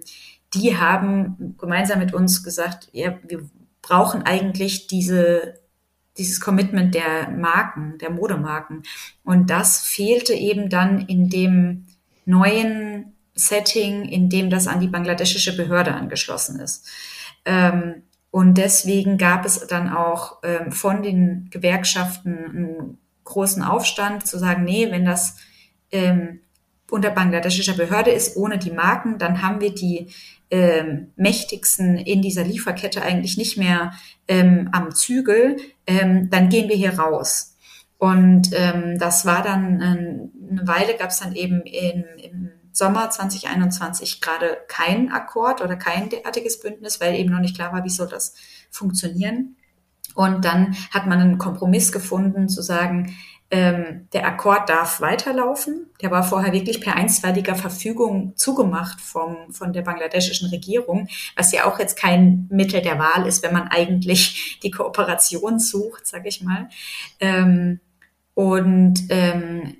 [0.54, 3.50] die haben gemeinsam mit uns gesagt, ja, wir
[3.82, 5.60] brauchen eigentlich diese,
[6.18, 8.84] dieses Commitment der Marken, der Modemarken.
[9.24, 11.86] Und das fehlte eben dann in dem
[12.26, 16.88] neuen Setting, in dem das an die bangladeschische Behörde angeschlossen ist.
[17.44, 18.04] Ähm,
[18.36, 24.66] und deswegen gab es dann auch ähm, von den Gewerkschaften einen großen Aufstand zu sagen,
[24.66, 25.38] nee, wenn das
[25.90, 26.42] ähm,
[26.92, 30.08] unter bangladeschischer Behörde ist, ohne die Marken, dann haben wir die
[30.52, 33.94] ähm, mächtigsten in dieser Lieferkette eigentlich nicht mehr
[34.28, 35.56] ähm, am Zügel,
[35.88, 37.56] ähm, dann gehen wir hier raus.
[38.00, 43.10] Und ähm, das war dann äh, eine Weile, gab es dann eben in, im Sommer
[43.10, 47.90] 2021 gerade kein Akkord oder kein derartiges Bündnis, weil eben noch nicht klar war, wie
[47.90, 48.34] soll das
[48.70, 49.56] funktionieren.
[50.14, 53.16] Und dann hat man einen Kompromiss gefunden, zu sagen,
[53.50, 55.88] ähm, der Akkord darf weiterlaufen.
[56.02, 61.08] Der war vorher wirklich per einstweiliger Verfügung zugemacht vom, von der bangladeschischen Regierung,
[61.38, 66.08] was ja auch jetzt kein Mittel der Wahl ist, wenn man eigentlich die Kooperation sucht,
[66.08, 66.68] sage ich mal.
[67.22, 67.80] Ähm,
[68.34, 69.78] und ähm,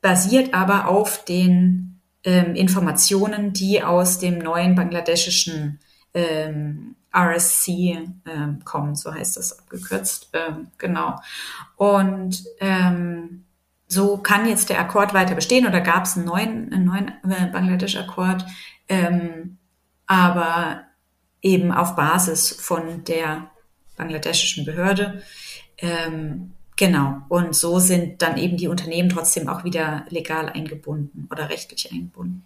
[0.00, 1.89] basiert aber auf den
[2.24, 5.80] ähm, Informationen, die aus dem neuen bangladeschischen
[6.14, 11.16] ähm, RSC ähm, kommen, so heißt das abgekürzt, ähm, genau.
[11.76, 13.44] Und ähm,
[13.88, 17.46] so kann jetzt der Akkord weiter bestehen oder gab es einen neuen, einen neuen äh,
[17.52, 18.44] Bangladesch-Akkord,
[18.88, 19.58] ähm,
[20.06, 20.84] aber
[21.42, 23.50] eben auf Basis von der
[23.96, 25.22] bangladeschischen Behörde.
[25.78, 27.20] Ähm, Genau.
[27.28, 32.42] Und so sind dann eben die Unternehmen trotzdem auch wieder legal eingebunden oder rechtlich eingebunden.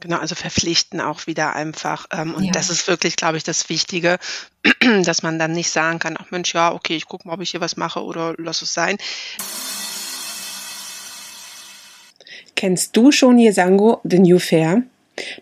[0.00, 2.06] Genau, also verpflichten auch wieder einfach.
[2.10, 2.50] Ähm, und ja.
[2.50, 4.18] das ist wirklich, glaube ich, das Wichtige,
[5.04, 7.52] dass man dann nicht sagen kann, ach Mensch, ja, okay, ich gucke mal, ob ich
[7.52, 8.96] hier was mache oder lass es sein.
[12.56, 14.82] Kennst du schon Yesango, The New Fair?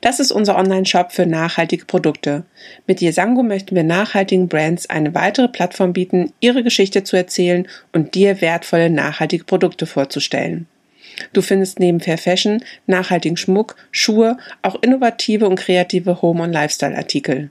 [0.01, 2.45] Das ist unser Online-Shop für nachhaltige Produkte.
[2.87, 8.15] Mit Yesango möchten wir nachhaltigen Brands eine weitere Plattform bieten, ihre Geschichte zu erzählen und
[8.15, 10.67] dir wertvolle nachhaltige Produkte vorzustellen.
[11.33, 17.51] Du findest neben Fair Fashion, nachhaltigen Schmuck, Schuhe, auch innovative und kreative Home- und Lifestyle-Artikel.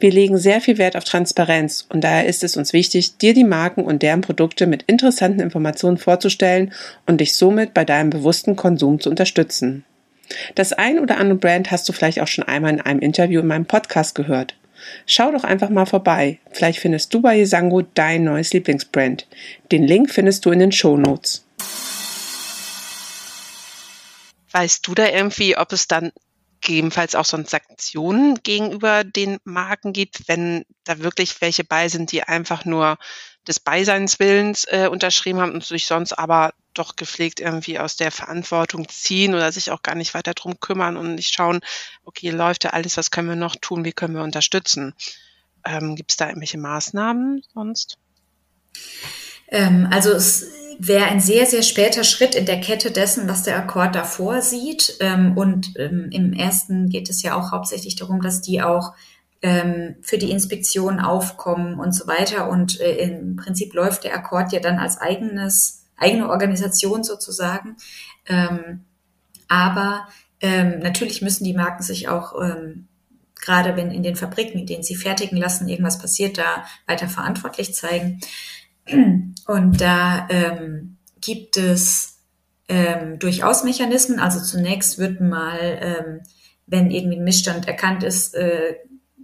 [0.00, 3.44] Wir legen sehr viel Wert auf Transparenz und daher ist es uns wichtig, dir die
[3.44, 6.72] Marken und deren Produkte mit interessanten Informationen vorzustellen
[7.06, 9.84] und dich somit bei deinem bewussten Konsum zu unterstützen.
[10.54, 13.46] Das ein oder andere Brand hast du vielleicht auch schon einmal in einem Interview in
[13.46, 14.54] meinem Podcast gehört.
[15.06, 16.38] Schau doch einfach mal vorbei.
[16.52, 19.26] Vielleicht findest du bei Yesango dein neues Lieblingsbrand.
[19.72, 21.44] Den Link findest du in den Show Notes.
[24.52, 26.12] Weißt du da irgendwie, ob es dann
[26.60, 32.22] gegebenenfalls auch sonst Sanktionen gegenüber den Marken gibt, wenn da wirklich welche bei sind, die
[32.22, 32.98] einfach nur
[33.46, 38.88] des Beiseinswillens äh, unterschrieben haben und sich sonst aber doch gepflegt irgendwie aus der Verantwortung
[38.88, 41.60] ziehen oder sich auch gar nicht weiter drum kümmern und nicht schauen,
[42.04, 44.94] okay, läuft da alles, was können wir noch tun, wie können wir unterstützen?
[45.64, 47.98] Ähm, Gibt es da irgendwelche Maßnahmen sonst?
[49.50, 50.46] Ähm, also es
[50.78, 54.96] wäre ein sehr, sehr später Schritt in der Kette dessen, was der Akkord davor sieht.
[55.00, 58.94] Ähm, und ähm, im ersten geht es ja auch hauptsächlich darum, dass die auch
[59.42, 62.48] ähm, für die Inspektion aufkommen und so weiter.
[62.48, 67.76] Und äh, im Prinzip läuft der Akkord ja dann als eigenes, eigene Organisation sozusagen.
[68.26, 68.84] Ähm,
[69.48, 70.06] aber
[70.40, 72.34] ähm, natürlich müssen die Marken sich auch
[73.40, 77.74] gerade wenn in den Fabriken, in denen sie fertigen lassen, irgendwas passiert, da weiter verantwortlich
[77.74, 78.20] zeigen.
[79.46, 82.18] Und da ähm, gibt es
[82.68, 84.20] ähm, durchaus Mechanismen.
[84.20, 86.20] Also zunächst wird mal, ähm,
[86.66, 88.76] wenn irgendwie ein Missstand erkannt ist, äh,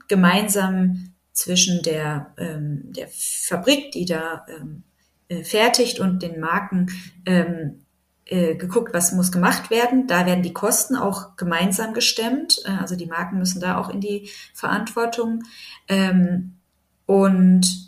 [0.08, 4.84] gemeinsam zwischen der, ähm, der Fabrik, die da ähm,
[5.28, 6.90] äh, fertigt und den Marken
[7.26, 7.84] ähm,
[8.26, 10.06] äh, geguckt, was muss gemacht werden.
[10.06, 12.62] Da werden die Kosten auch gemeinsam gestemmt.
[12.64, 15.42] Äh, also die Marken müssen da auch in die Verantwortung.
[15.88, 16.54] Ähm,
[17.06, 17.83] und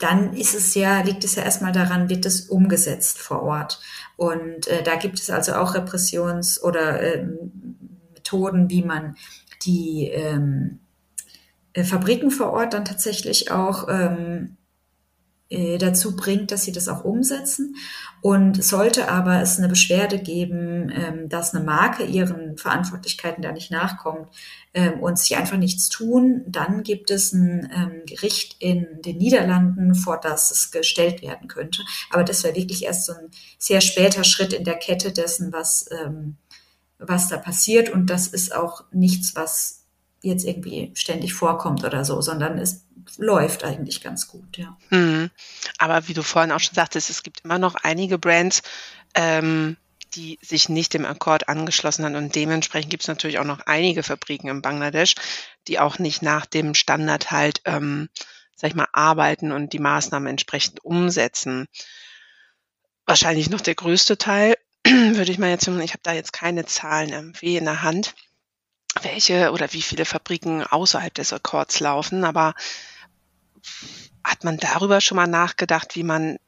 [0.00, 3.80] dann ist es ja, liegt es ja erstmal daran, wird es umgesetzt vor Ort.
[4.16, 7.38] Und äh, da gibt es also auch Repressions- oder ähm,
[8.14, 9.16] Methoden, wie man
[9.62, 10.80] die ähm,
[11.74, 14.59] äh, Fabriken vor Ort dann tatsächlich auch ähm, äh,
[15.50, 17.74] dazu bringt, dass sie das auch umsetzen.
[18.22, 23.70] Und sollte aber es eine Beschwerde geben, ähm, dass eine Marke ihren Verantwortlichkeiten da nicht
[23.70, 24.28] nachkommt
[24.74, 29.94] ähm, und sie einfach nichts tun, dann gibt es ein ähm, Gericht in den Niederlanden,
[29.94, 31.82] vor das es gestellt werden könnte.
[32.10, 35.88] Aber das wäre wirklich erst so ein sehr später Schritt in der Kette dessen, was,
[36.98, 37.88] was da passiert.
[37.88, 39.84] Und das ist auch nichts, was
[40.22, 42.84] jetzt irgendwie ständig vorkommt oder so, sondern es
[43.16, 44.76] läuft eigentlich ganz gut, ja.
[44.90, 45.30] Mhm.
[45.78, 48.62] Aber wie du vorhin auch schon sagtest, es gibt immer noch einige Brands,
[49.14, 49.76] ähm,
[50.14, 52.16] die sich nicht dem Akkord angeschlossen haben.
[52.16, 55.14] Und dementsprechend gibt es natürlich auch noch einige Fabriken in Bangladesch,
[55.68, 58.08] die auch nicht nach dem Standard halt, ähm,
[58.56, 61.66] sag ich mal, arbeiten und die Maßnahmen entsprechend umsetzen.
[63.06, 67.10] Wahrscheinlich noch der größte Teil, würde ich mal jetzt, ich habe da jetzt keine Zahlen
[67.10, 68.14] irgendwie in der Hand,
[69.04, 72.54] welche oder wie viele Fabriken außerhalb des Akkords laufen, aber
[74.24, 76.38] hat man darüber schon mal nachgedacht, wie man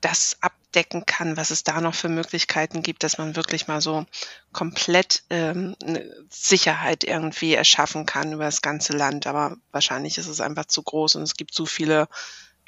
[0.00, 4.04] das abdecken kann, was es da noch für Möglichkeiten gibt, dass man wirklich mal so
[4.52, 9.26] komplett ähm, eine Sicherheit irgendwie erschaffen kann über das ganze Land.
[9.26, 12.08] Aber wahrscheinlich ist es einfach zu groß und es gibt zu viele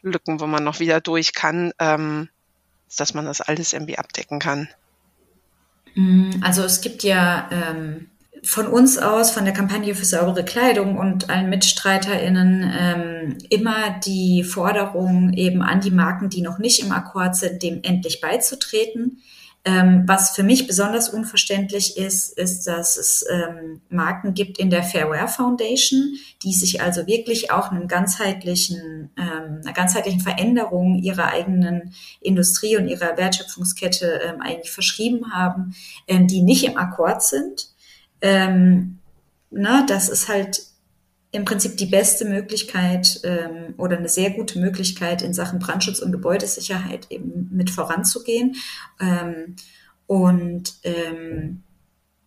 [0.01, 2.29] Lücken, wo man noch wieder durch kann, ähm,
[2.97, 4.69] dass man das alles irgendwie abdecken kann.
[5.95, 8.11] Mm, also es gibt ja ähm,
[8.45, 14.45] von uns aus, von der Kampagne für saubere Kleidung und allen MitstreiterInnen ähm, immer die
[14.45, 19.23] Forderung eben an die Marken, die noch nicht im Akkord sind, dem endlich beizutreten.
[19.67, 24.83] Ähm, was für mich besonders unverständlich ist, ist, dass es ähm, Marken gibt in der
[24.83, 31.95] Fairware Foundation, die sich also wirklich auch einem ganzheitlichen, ähm, einer ganzheitlichen Veränderung ihrer eigenen
[32.21, 35.75] Industrie und ihrer Wertschöpfungskette ähm, eigentlich verschrieben haben,
[36.09, 37.74] ähm, die nicht im Akkord sind
[38.25, 39.01] ähm,
[39.51, 40.63] na, das ist halt
[41.31, 46.11] im Prinzip die beste Möglichkeit ähm, oder eine sehr gute Möglichkeit in Sachen Brandschutz und
[46.11, 48.57] Gebäudesicherheit eben mit voranzugehen.
[48.99, 49.57] Ähm,
[50.07, 51.63] und ähm,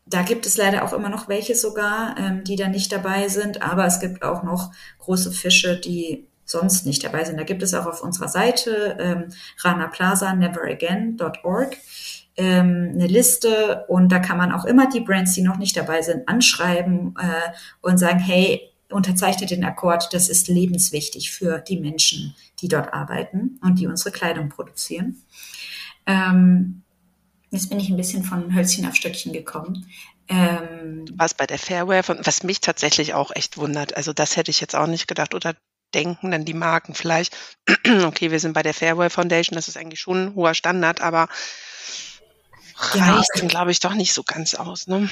[0.05, 3.63] da gibt es leider auch immer noch welche sogar, ähm, die da nicht dabei sind,
[3.63, 7.39] aber es gibt auch noch große Fische, die sonst nicht dabei sind.
[7.39, 9.33] Da gibt es auch auf unserer Seite ähm,
[9.63, 11.75] Rana Plaza neveragain.org
[12.38, 16.02] ähm, eine Liste und da kann man auch immer die Brands, die noch nicht dabei
[16.02, 22.36] sind, anschreiben äh, und sagen, hey, unterzeichnet den Akkord, das ist lebenswichtig für die Menschen,
[22.62, 25.23] die dort arbeiten und die unsere Kleidung produzieren.
[26.06, 26.84] Ähm,
[27.52, 29.86] jetzt bin ich ein bisschen von Hölzchen auf Stöckchen gekommen.
[30.30, 33.95] Ähm, warst bei der Fairware, von, was mich tatsächlich auch echt wundert.
[33.95, 35.34] Also das hätte ich jetzt auch nicht gedacht.
[35.34, 35.56] Oder
[35.93, 37.36] denken dann die Marken vielleicht,
[38.06, 41.30] okay, wir sind bei der Fairware Foundation, das ist eigentlich schon ein hoher Standard, aber
[42.77, 44.87] reicht dann, glaube ich, doch nicht so ganz aus.
[44.87, 45.09] Ne?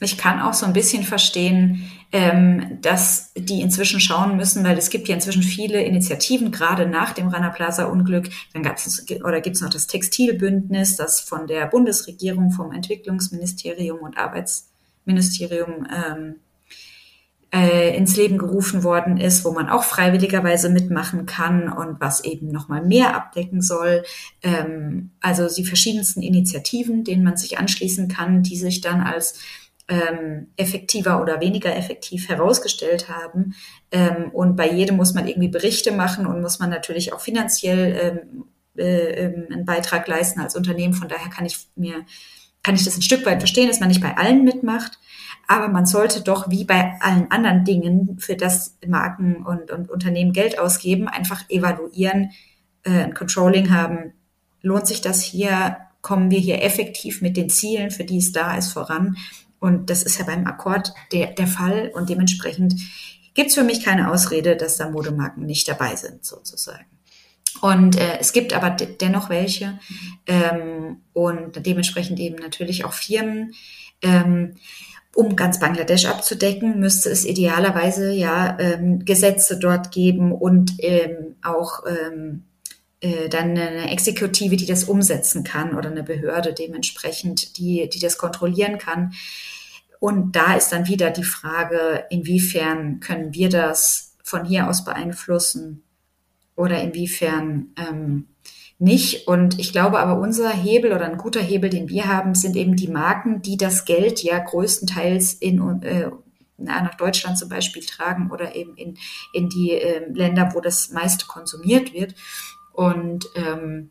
[0.00, 4.90] Ich kann auch so ein bisschen verstehen, ähm, dass die inzwischen schauen müssen, weil es
[4.90, 8.28] gibt ja inzwischen viele Initiativen, gerade nach dem Rana Plaza Unglück.
[8.52, 14.00] Dann gab es oder gibt es noch das Textilbündnis, das von der Bundesregierung, vom Entwicklungsministerium
[14.00, 16.36] und Arbeitsministerium ähm,
[17.54, 22.48] äh, ins Leben gerufen worden ist, wo man auch freiwilligerweise mitmachen kann und was eben
[22.48, 24.02] nochmal mehr abdecken soll.
[24.42, 29.38] Ähm, also die verschiedensten Initiativen, denen man sich anschließen kann, die sich dann als
[29.86, 33.54] ähm, effektiver oder weniger effektiv herausgestellt haben.
[33.92, 38.20] Ähm, und bei jedem muss man irgendwie Berichte machen und muss man natürlich auch finanziell
[38.34, 38.44] ähm,
[38.76, 40.94] äh, ähm, einen Beitrag leisten als Unternehmen.
[40.94, 42.04] Von daher kann ich mir,
[42.64, 44.98] kann ich das ein Stück weit verstehen, dass man nicht bei allen mitmacht.
[45.46, 50.32] Aber man sollte doch wie bei allen anderen Dingen, für das Marken und, und Unternehmen
[50.32, 52.30] Geld ausgeben, einfach evaluieren,
[52.84, 54.12] äh, ein Controlling haben.
[54.62, 55.76] Lohnt sich das hier?
[56.00, 59.16] Kommen wir hier effektiv mit den Zielen, für die es da ist, voran?
[59.58, 61.90] Und das ist ja beim Akkord der, der Fall.
[61.94, 62.74] Und dementsprechend
[63.32, 66.84] gibt es für mich keine Ausrede, dass da Modemarken nicht dabei sind, sozusagen.
[67.60, 69.78] Und äh, es gibt aber dennoch welche
[70.26, 73.54] ähm, und dementsprechend eben natürlich auch Firmen.
[74.02, 74.56] Ähm,
[75.14, 81.84] um ganz Bangladesch abzudecken, müsste es idealerweise ja ähm, Gesetze dort geben und ähm, auch
[81.86, 82.44] ähm,
[83.00, 88.18] äh, dann eine Exekutive, die das umsetzen kann oder eine Behörde dementsprechend, die, die das
[88.18, 89.12] kontrollieren kann.
[90.00, 95.82] Und da ist dann wieder die Frage, inwiefern können wir das von hier aus beeinflussen
[96.56, 98.28] oder inwiefern ähm,
[98.84, 99.26] nicht.
[99.26, 102.76] Und ich glaube aber, unser Hebel oder ein guter Hebel, den wir haben, sind eben
[102.76, 106.10] die Marken, die das Geld ja größtenteils in, äh,
[106.58, 108.96] nach Deutschland zum Beispiel tragen oder eben in,
[109.32, 112.14] in die äh, Länder, wo das meiste konsumiert wird.
[112.72, 113.90] Und ähm,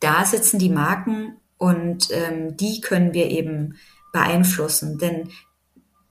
[0.00, 3.76] da sitzen die Marken und ähm, die können wir eben
[4.12, 4.98] beeinflussen.
[4.98, 5.28] Denn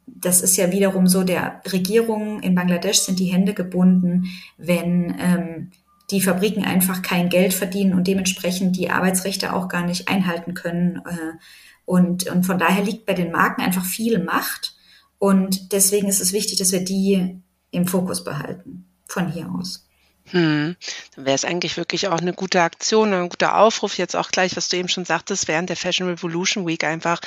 [0.06, 4.26] das ist ja wiederum so, der Regierung in Bangladesch sind die Hände gebunden,
[4.58, 5.72] wenn ähm,
[6.12, 11.02] die Fabriken einfach kein Geld verdienen und dementsprechend die Arbeitsrechte auch gar nicht einhalten können.
[11.06, 11.38] Äh,
[11.86, 14.76] und, und von daher liegt bei den Marken einfach viel Macht.
[15.18, 17.41] Und deswegen ist es wichtig, dass wir die
[17.72, 19.88] im Fokus behalten, von hier aus.
[20.30, 20.76] Hm.
[21.15, 24.56] Dann wäre es eigentlich wirklich auch eine gute Aktion, ein guter Aufruf, jetzt auch gleich,
[24.56, 27.22] was du eben schon sagtest, während der Fashion Revolution Week einfach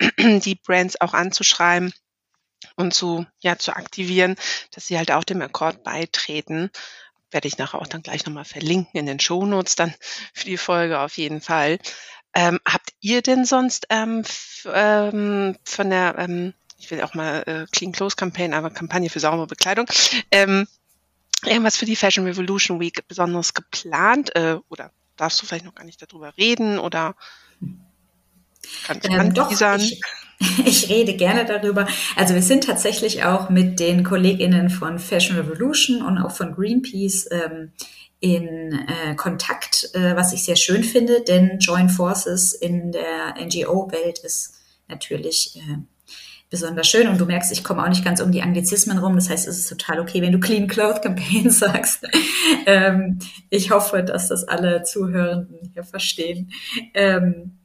[0.18, 1.92] die Brands auch anzuschreiben
[2.76, 4.36] und zu, ja, zu aktivieren,
[4.72, 6.70] dass sie halt auch dem Akkord beitreten.
[7.32, 9.94] Werde ich nachher auch dann gleich nochmal verlinken in den Shownotes dann
[10.32, 11.78] für die Folge auf jeden Fall.
[12.34, 14.22] Ähm, habt ihr denn sonst ähm,
[14.72, 19.20] ähm, von der, ähm, ich will auch mal äh, Clean Clothes Campaign, aber Kampagne für
[19.20, 19.86] saubere Bekleidung,
[20.30, 20.66] ähm,
[21.44, 24.34] irgendwas für die Fashion Revolution Week besonders geplant?
[24.34, 27.14] Äh, oder darfst du vielleicht noch gar nicht darüber reden oder
[28.84, 30.00] kannst du ähm, doch, ich,
[30.64, 31.86] ich rede gerne darüber.
[32.16, 37.28] Also wir sind tatsächlich auch mit den KollegInnen von Fashion Revolution und auch von Greenpeace
[37.30, 37.72] ähm,
[38.20, 44.20] in äh, Kontakt, äh, was ich sehr schön finde, denn Join Forces in der NGO-Welt
[44.20, 44.54] ist
[44.86, 45.78] natürlich äh,
[46.52, 47.08] besonders schön.
[47.08, 49.16] Und du merkst, ich komme auch nicht ganz um die Anglizismen rum.
[49.16, 52.06] Das heißt, es ist total okay, wenn du Clean Cloth Campaign sagst.
[52.66, 53.18] ähm,
[53.50, 56.52] ich hoffe, dass das alle Zuhörenden hier verstehen.
[56.94, 57.58] Ähm,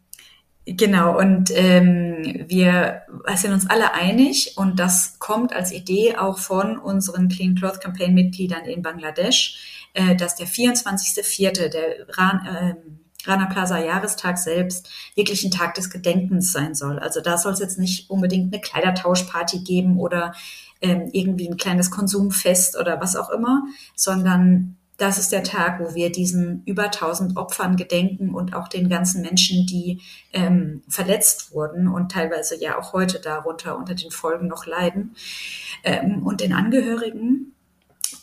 [0.68, 3.04] genau, und ähm, wir
[3.36, 8.14] sind uns alle einig und das kommt als Idee auch von unseren Clean Cloth Campaign
[8.14, 15.44] Mitgliedern in Bangladesch, äh, dass der 24.04., der Ran, äh, Rana Plaza Jahrestag selbst wirklich
[15.44, 17.00] ein Tag des Gedenkens sein soll.
[17.00, 20.34] Also da soll es jetzt nicht unbedingt eine Kleidertauschparty geben oder
[20.82, 23.64] ähm, irgendwie ein kleines Konsumfest oder was auch immer,
[23.96, 28.90] sondern das ist der Tag, wo wir diesen über 1000 Opfern gedenken und auch den
[28.90, 30.02] ganzen Menschen, die
[30.34, 35.16] ähm, verletzt wurden und teilweise ja auch heute darunter unter den Folgen noch leiden
[35.84, 37.54] ähm, und den Angehörigen.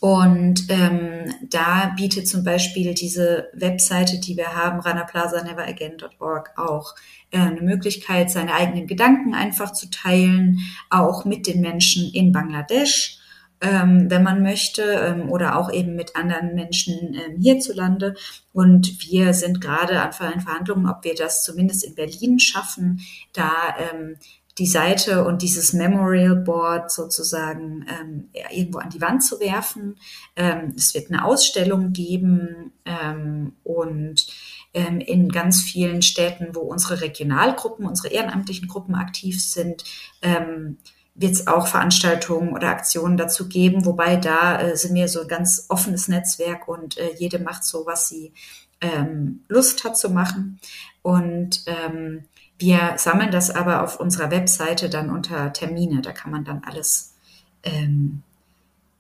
[0.01, 6.95] Und ähm, da bietet zum Beispiel diese Webseite, die wir haben, ranaplazaneveragain.org, auch
[7.31, 10.59] äh, eine Möglichkeit, seine eigenen Gedanken einfach zu teilen,
[10.91, 13.21] auch mit den Menschen in Bangladesch,
[13.65, 18.15] ähm, wenn man möchte, ähm, oder auch eben mit anderen Menschen ähm, hierzulande.
[18.53, 23.01] Und wir sind gerade an Verhandlungen, ob wir das zumindest in Berlin schaffen,
[23.33, 24.17] da ähm,
[24.59, 29.97] die Seite und dieses Memorial Board sozusagen ähm, irgendwo an die Wand zu werfen.
[30.37, 34.27] Ähm, es wird eine Ausstellung geben ähm, und
[34.73, 39.83] ähm, in ganz vielen Städten, wo unsere Regionalgruppen, unsere ehrenamtlichen Gruppen aktiv sind,
[40.23, 40.79] ähm,
[41.15, 45.29] wird es auch Veranstaltungen oder Aktionen dazu geben, wobei da äh, sind wir so ein
[45.29, 48.33] ganz offenes Netzwerk und äh, jede macht so, was sie
[48.81, 50.59] ähm, Lust hat zu machen.
[51.03, 52.25] Und ähm,
[52.59, 56.03] wir sammeln das aber auf unserer Webseite dann unter Termine.
[56.03, 57.15] Da kann man dann alles
[57.63, 58.23] ähm,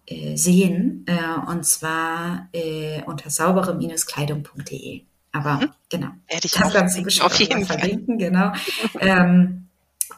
[0.07, 1.05] äh, sehen.
[1.07, 5.03] Äh, und zwar äh, unter saubere-kleidung.de.
[5.33, 5.71] Aber mhm.
[5.89, 6.09] genau.
[6.29, 8.53] Werde ich auch ganz auf jeden Fall verlinken, genau.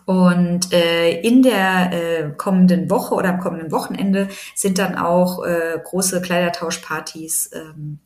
[0.05, 5.79] Und äh, in der äh, kommenden Woche oder am kommenden Wochenende sind dann auch äh,
[5.83, 8.01] große Kleidertauschpartys ähm,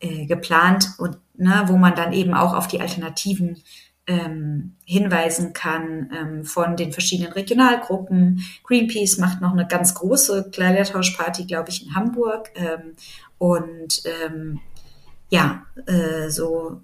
[0.00, 3.62] äh, geplant und ne, wo man dann eben auch auf die Alternativen
[4.06, 8.40] ähm, hinweisen kann ähm, von den verschiedenen Regionalgruppen.
[8.64, 12.50] Greenpeace macht noch eine ganz große Kleidertauschparty, glaube ich, in Hamburg.
[12.54, 12.94] Ähm,
[13.38, 14.60] und ähm,
[15.30, 16.82] ja, äh, so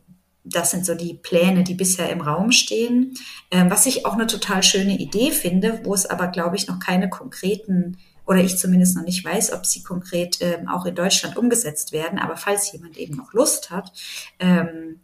[0.53, 3.15] das sind so die Pläne, die bisher im Raum stehen.
[3.51, 6.79] Ähm, was ich auch eine total schöne Idee finde, wo es aber, glaube ich, noch
[6.79, 7.97] keine konkreten
[8.27, 12.19] oder ich zumindest noch nicht weiß, ob sie konkret ähm, auch in Deutschland umgesetzt werden.
[12.19, 13.93] Aber falls jemand eben noch Lust hat,
[14.39, 15.01] ähm,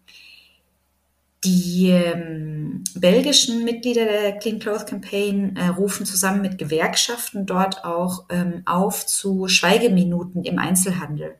[1.44, 8.24] die ähm, belgischen Mitglieder der Clean Clothes Campaign äh, rufen zusammen mit Gewerkschaften dort auch
[8.30, 11.36] ähm, auf zu Schweigeminuten im Einzelhandel.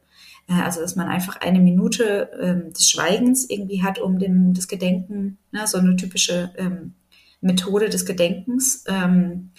[0.49, 4.69] Äh, also dass man einfach eine Minute ähm, des Schweigens irgendwie hat, um dem, das
[4.69, 6.95] Gedenken, ne, so eine typische ähm,
[7.41, 8.85] Methode des Gedenkens.
[8.89, 9.51] Ähm,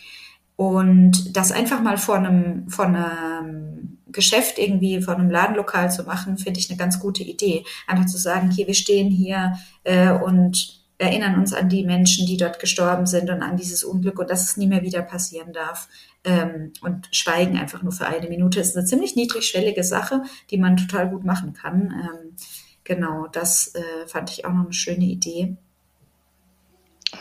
[0.56, 6.38] und das einfach mal vor einem, vor einem Geschäft irgendwie, vor einem Ladenlokal zu machen,
[6.38, 7.64] finde ich eine ganz gute Idee.
[7.86, 12.38] Einfach zu sagen, hier, wir stehen hier äh, und erinnern uns an die Menschen, die
[12.38, 15.88] dort gestorben sind und an dieses Unglück und dass es nie mehr wieder passieren darf.
[16.24, 20.78] Ähm, und schweigen einfach nur für eine Minute ist eine ziemlich niedrigschwellige Sache, die man
[20.78, 21.92] total gut machen kann.
[21.92, 22.36] Ähm,
[22.84, 25.56] genau, das äh, fand ich auch noch eine schöne Idee.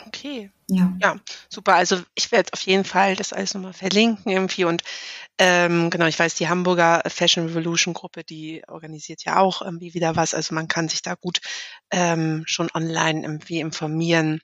[0.07, 0.51] Okay.
[0.69, 0.93] Ja.
[1.01, 1.15] Ja,
[1.49, 1.75] super.
[1.75, 4.83] Also ich werde auf jeden Fall das alles nochmal verlinken irgendwie und
[5.37, 10.15] ähm, genau, ich weiß, die Hamburger Fashion Revolution Gruppe, die organisiert ja auch irgendwie wieder
[10.15, 10.33] was.
[10.33, 11.41] Also man kann sich da gut
[11.91, 14.41] ähm, schon online irgendwie informieren,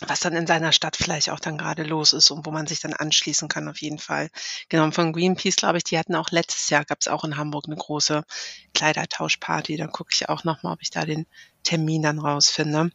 [0.00, 2.80] was dann in seiner Stadt vielleicht auch dann gerade los ist und wo man sich
[2.80, 4.30] dann anschließen kann auf jeden Fall.
[4.68, 7.36] Genau, und von Greenpeace, glaube ich, die hatten auch letztes Jahr, gab es auch in
[7.38, 8.24] Hamburg eine große
[8.74, 9.76] Kleidertauschparty.
[9.76, 11.26] Dann gucke ich auch nochmal, ob ich da den
[11.62, 12.90] Termin dann rausfinde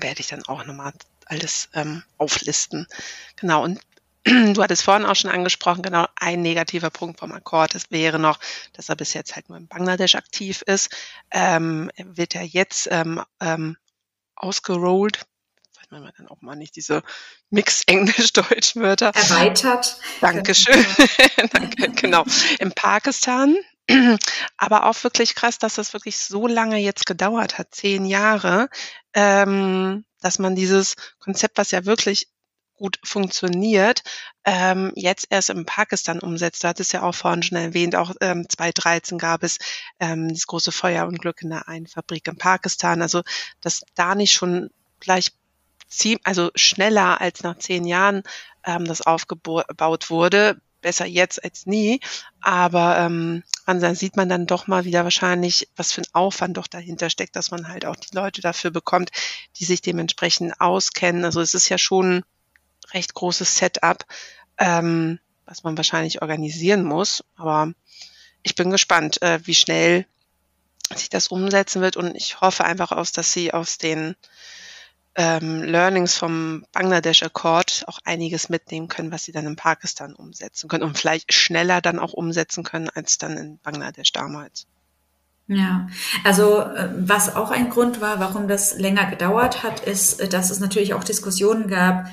[0.00, 0.92] werde ich dann auch nochmal
[1.28, 2.86] alles ähm, auflisten.
[3.36, 3.80] Genau, und
[4.24, 8.38] du hattest vorhin auch schon angesprochen, genau ein negativer Punkt vom Akkord, das wäre noch,
[8.72, 10.94] dass er bis jetzt halt nur in Bangladesch aktiv ist.
[11.30, 13.76] Ähm, wird er jetzt ähm, ähm,
[14.34, 15.26] ausgerollt,
[15.76, 17.02] weiß man dann auch mal nicht diese
[17.50, 19.12] Mix Englisch-Deutsch-Wörter.
[19.14, 19.98] Erweitert.
[20.20, 20.84] Dankeschön.
[21.52, 22.24] Danke, genau.
[22.58, 23.56] In Pakistan,
[24.56, 28.68] aber auch wirklich krass, dass das wirklich so lange jetzt gedauert hat, zehn Jahre,
[29.14, 32.28] ähm, dass man dieses Konzept, was ja wirklich
[32.78, 34.02] gut funktioniert,
[34.44, 36.62] ähm, jetzt erst in Pakistan umsetzt.
[36.62, 39.58] Du hattest ja auch vorhin schon erwähnt, auch ähm, 2013 gab es
[39.98, 43.02] ähm, das große Feuerunglück in der einen Fabrik in Pakistan.
[43.02, 43.22] Also,
[43.60, 45.32] dass da nicht schon gleich
[46.24, 48.22] also schneller als nach zehn Jahren
[48.64, 52.00] ähm, das aufgebaut wurde, besser jetzt als nie.
[52.40, 56.66] Aber ähm, dann sieht man dann doch mal wieder wahrscheinlich, was für ein Aufwand doch
[56.66, 59.10] dahinter steckt, dass man halt auch die Leute dafür bekommt,
[59.56, 61.24] die sich dementsprechend auskennen.
[61.24, 62.24] Also es ist ja schon ein
[62.92, 64.04] recht großes Setup,
[64.58, 67.24] ähm, was man wahrscheinlich organisieren muss.
[67.36, 67.72] Aber
[68.42, 70.06] ich bin gespannt, äh, wie schnell
[70.94, 71.96] sich das umsetzen wird.
[71.96, 74.16] Und ich hoffe einfach aus, dass sie aus den
[75.18, 80.68] ähm, Learnings vom Bangladesch Accord auch einiges mitnehmen können, was sie dann in Pakistan umsetzen
[80.68, 84.68] können und vielleicht schneller dann auch umsetzen können als dann in Bangladesch damals.
[85.48, 85.88] Ja,
[86.22, 90.50] also äh, was auch ein Grund war, warum das länger gedauert hat, ist, äh, dass
[90.50, 92.06] es natürlich auch Diskussionen gab,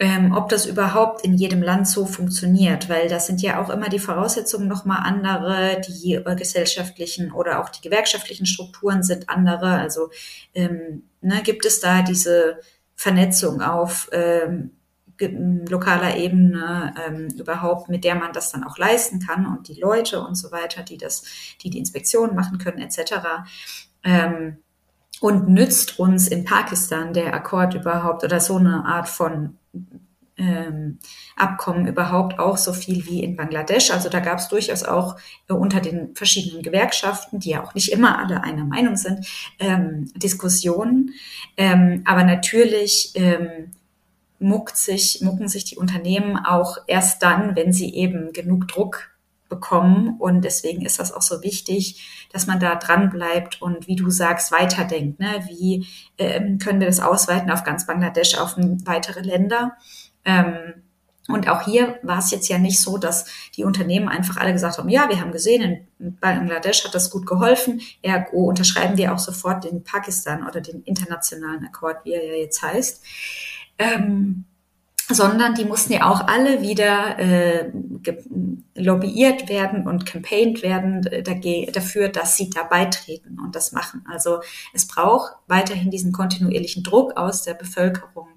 [0.00, 3.90] ähm, ob das überhaupt in jedem Land so funktioniert, weil das sind ja auch immer
[3.90, 9.78] die Voraussetzungen nochmal andere, die äh, gesellschaftlichen oder auch die gewerkschaftlichen Strukturen sind andere.
[9.78, 10.10] Also
[10.54, 12.60] ähm, ne, gibt es da diese
[12.96, 14.70] Vernetzung auf ähm,
[15.18, 20.22] lokaler Ebene ähm, überhaupt, mit der man das dann auch leisten kann und die Leute
[20.22, 21.24] und so weiter, die das,
[21.62, 23.12] die die Inspektionen machen können etc.
[24.02, 24.56] Ähm,
[25.20, 29.58] und nützt uns in Pakistan der Akkord überhaupt oder so eine Art von
[30.40, 30.98] ähm,
[31.36, 33.90] Abkommen überhaupt auch so viel wie in Bangladesch.
[33.90, 35.16] Also da gab es durchaus auch
[35.48, 39.26] äh, unter den verschiedenen Gewerkschaften, die ja auch nicht immer alle einer Meinung sind,
[39.58, 41.12] ähm, Diskussionen.
[41.58, 43.72] Ähm, aber natürlich ähm,
[44.38, 49.09] muckt sich, mucken sich die Unternehmen auch erst dann, wenn sie eben genug Druck
[49.50, 50.16] bekommen.
[50.18, 54.08] Und deswegen ist das auch so wichtig, dass man da dran bleibt und wie du
[54.08, 55.20] sagst, weiterdenkt.
[55.20, 55.44] Ne?
[55.48, 55.86] Wie
[56.16, 59.76] ähm, können wir das ausweiten auf ganz Bangladesch, auf weitere Länder?
[60.24, 60.82] Ähm,
[61.28, 63.26] und auch hier war es jetzt ja nicht so, dass
[63.56, 67.26] die Unternehmen einfach alle gesagt haben, ja, wir haben gesehen, in Bangladesch hat das gut
[67.26, 72.34] geholfen, ergo unterschreiben wir auch sofort den Pakistan oder den internationalen Akkord, wie er ja
[72.34, 73.04] jetzt heißt.
[73.78, 74.44] Ähm,
[75.14, 77.70] sondern die mussten ja auch alle wieder äh,
[78.74, 81.22] lobbyiert werden und campaigned werden äh,
[81.72, 84.04] dafür, dass sie da beitreten und das machen.
[84.10, 84.40] Also
[84.72, 88.28] es braucht weiterhin diesen kontinuierlichen Druck aus der Bevölkerung,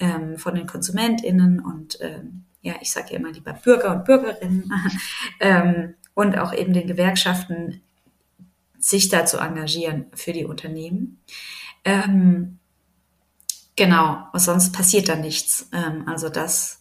[0.00, 4.72] ähm, von den KonsumentInnen und ähm, ja, ich sage ja immer lieber Bürger und Bürgerinnen
[5.40, 7.82] ähm, und auch eben den Gewerkschaften,
[8.78, 11.20] sich da zu engagieren für die Unternehmen.
[11.84, 12.59] Ähm,
[13.80, 15.70] Genau, sonst passiert da nichts.
[15.72, 16.80] Ähm, also das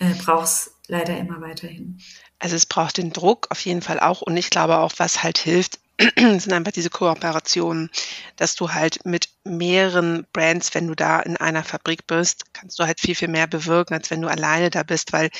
[0.00, 2.00] äh, braucht es leider immer weiterhin.
[2.40, 5.38] Also es braucht den Druck auf jeden Fall auch und ich glaube auch, was halt
[5.38, 5.78] hilft,
[6.18, 7.90] sind einfach diese Kooperationen,
[8.34, 12.86] dass du halt mit mehreren Brands, wenn du da in einer Fabrik bist, kannst du
[12.86, 15.30] halt viel, viel mehr bewirken, als wenn du alleine da bist, weil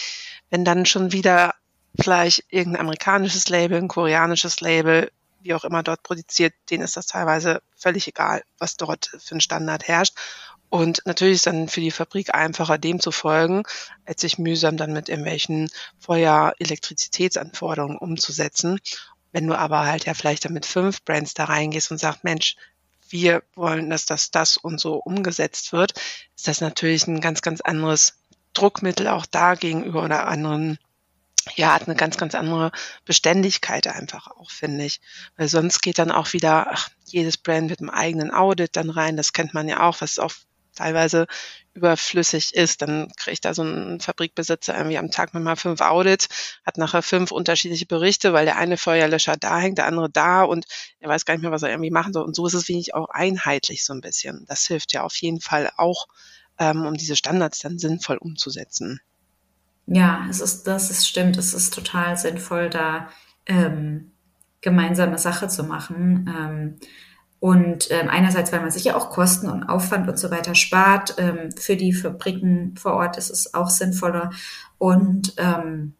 [0.50, 1.56] wenn dann schon wieder
[2.00, 7.06] vielleicht irgendein amerikanisches Label, ein koreanisches Label, wie auch immer dort produziert, denen ist das
[7.06, 10.14] teilweise völlig egal, was dort für ein Standard herrscht.
[10.72, 13.64] Und natürlich ist dann für die Fabrik einfacher, dem zu folgen,
[14.06, 15.68] als sich mühsam dann mit irgendwelchen
[15.98, 18.80] Feuer-Elektrizitätsanforderungen umzusetzen.
[19.32, 22.56] Wenn du aber halt ja vielleicht dann mit fünf Brands da reingehst und sagst, Mensch,
[23.10, 25.92] wir wollen, dass das, das und so umgesetzt wird,
[26.34, 28.14] ist das natürlich ein ganz, ganz anderes
[28.54, 30.78] Druckmittel auch da gegenüber oder anderen
[31.54, 32.72] ja, hat eine ganz, ganz andere
[33.04, 35.02] Beständigkeit einfach auch, finde ich.
[35.36, 39.18] Weil sonst geht dann auch wieder, ach, jedes Brand mit einem eigenen Audit dann rein.
[39.18, 40.32] Das kennt man ja auch, was auch
[40.74, 41.26] teilweise
[41.74, 42.82] überflüssig ist.
[42.82, 46.28] Dann kriegt da so ein Fabrikbesitzer irgendwie am Tag mal fünf Audits,
[46.64, 50.66] hat nachher fünf unterschiedliche Berichte, weil der eine Feuerlöscher da hängt, der andere da und
[51.00, 52.24] er weiß gar nicht mehr, was er irgendwie machen soll.
[52.24, 54.44] Und so ist es wenig auch einheitlich so ein bisschen.
[54.48, 56.08] Das hilft ja auf jeden Fall auch,
[56.58, 59.00] ähm, um diese Standards dann sinnvoll umzusetzen.
[59.86, 61.36] Ja, es ist, das ist stimmt.
[61.36, 63.08] Es ist total sinnvoll, da
[63.46, 64.12] ähm,
[64.60, 66.26] gemeinsame Sache zu machen.
[66.28, 66.78] Ähm,
[67.42, 71.16] und ähm, einerseits, weil man sich ja auch Kosten und Aufwand und so weiter spart.
[71.18, 74.30] Ähm, für die Fabriken vor Ort ist es auch sinnvoller.
[74.78, 75.94] Und ähm,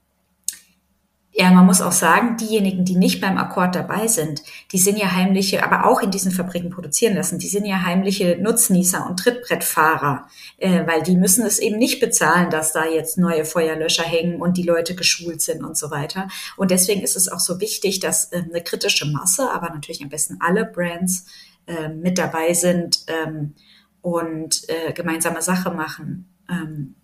[1.35, 5.13] ja, man muss auch sagen, diejenigen, die nicht beim Akkord dabei sind, die sind ja
[5.13, 10.29] heimliche, aber auch in diesen Fabriken produzieren lassen, die sind ja heimliche Nutznießer und Trittbrettfahrer,
[10.59, 14.59] äh, weil die müssen es eben nicht bezahlen, dass da jetzt neue Feuerlöscher hängen und
[14.59, 16.29] die Leute geschult sind und so weiter.
[16.59, 20.11] Und deswegen ist es auch so wichtig, dass äh, eine kritische Masse, aber natürlich am
[20.11, 21.25] besten alle Brands
[21.67, 23.55] äh, mit dabei sind ähm,
[24.03, 26.29] und äh, gemeinsame Sache machen.
[26.51, 26.97] Ähm,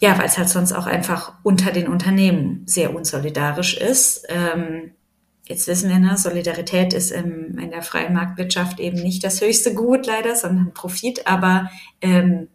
[0.00, 4.26] ja, weil es halt sonst auch einfach unter den Unternehmen sehr unsolidarisch ist.
[4.28, 4.92] Ähm,
[5.44, 9.74] jetzt wissen wir, ne, Solidarität ist im, in der freien Marktwirtschaft eben nicht das höchste
[9.74, 11.26] Gut leider, sondern Profit.
[11.26, 11.70] Aber
[12.00, 12.48] ähm,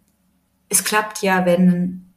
[0.69, 2.11] es klappt ja, wenn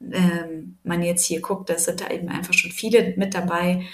[0.00, 3.84] ähm, man jetzt hier guckt, da sind da eben einfach schon viele mit dabei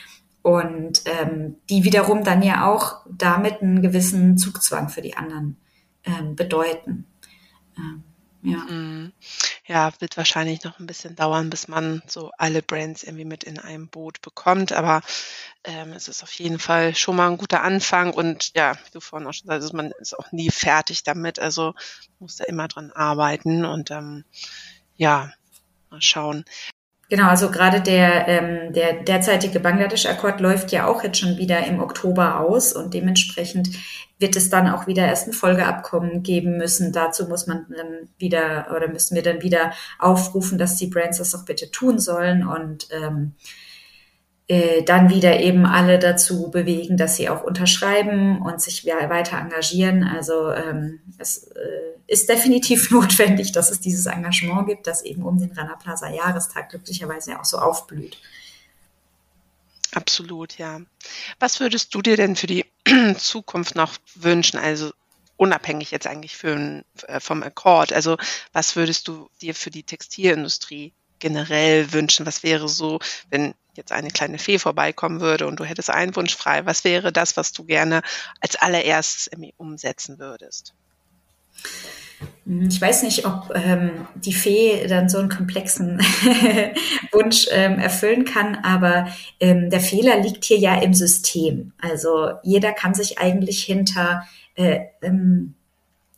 [0.42, 5.56] und ähm, die wiederum dann ja auch damit einen gewissen Zugzwang für die anderen
[6.04, 7.06] ähm, bedeuten.
[7.76, 8.04] Ähm,
[8.46, 8.58] ja.
[8.68, 9.12] Mhm.
[9.66, 13.58] Ja, wird wahrscheinlich noch ein bisschen dauern, bis man so alle Brands irgendwie mit in
[13.58, 14.72] einem Boot bekommt.
[14.72, 15.02] Aber
[15.64, 18.14] ähm, es ist auf jeden Fall schon mal ein guter Anfang.
[18.14, 21.38] Und ja, wie du vorhin auch schon sagst, man ist auch nie fertig damit.
[21.40, 21.74] Also
[22.20, 23.64] muss da immer dran arbeiten.
[23.64, 24.24] Und ähm,
[24.96, 25.32] ja,
[25.90, 26.44] mal schauen.
[27.08, 31.80] Genau, also gerade der, ähm, der derzeitige Bangladesch-Akkord läuft ja auch jetzt schon wieder im
[31.80, 33.68] Oktober aus und dementsprechend
[34.18, 36.92] wird es dann auch wieder erst ein Folgeabkommen geben müssen.
[36.92, 41.30] Dazu muss man dann wieder oder müssen wir dann wieder aufrufen, dass die Brands das
[41.30, 43.34] doch bitte tun sollen und ähm,
[44.48, 50.04] äh, dann wieder eben alle dazu bewegen, dass sie auch unterschreiben und sich weiter engagieren.
[50.04, 55.38] Also ähm, es äh, ist definitiv notwendig, dass es dieses Engagement gibt, das eben um
[55.38, 58.18] den Rana Plaza Jahrestag glücklicherweise auch so aufblüht.
[59.92, 60.80] Absolut, ja.
[61.40, 62.66] Was würdest du dir denn für die
[63.18, 64.58] Zukunft noch wünschen?
[64.58, 64.92] Also
[65.36, 67.92] unabhängig jetzt eigentlich für, äh, vom Akkord.
[67.92, 68.16] Also
[68.52, 72.26] was würdest du dir für die Textilindustrie generell wünschen?
[72.26, 72.98] Was wäre so,
[73.30, 77.12] wenn jetzt eine kleine Fee vorbeikommen würde und du hättest einen Wunsch frei, was wäre
[77.12, 78.02] das, was du gerne
[78.40, 80.74] als allererstes umsetzen würdest?
[82.68, 85.98] Ich weiß nicht, ob ähm, die Fee dann so einen komplexen
[87.12, 89.08] Wunsch ähm, erfüllen kann, aber
[89.40, 91.72] ähm, der Fehler liegt hier ja im System.
[91.78, 95.56] Also jeder kann sich eigentlich hinter äh, ähm,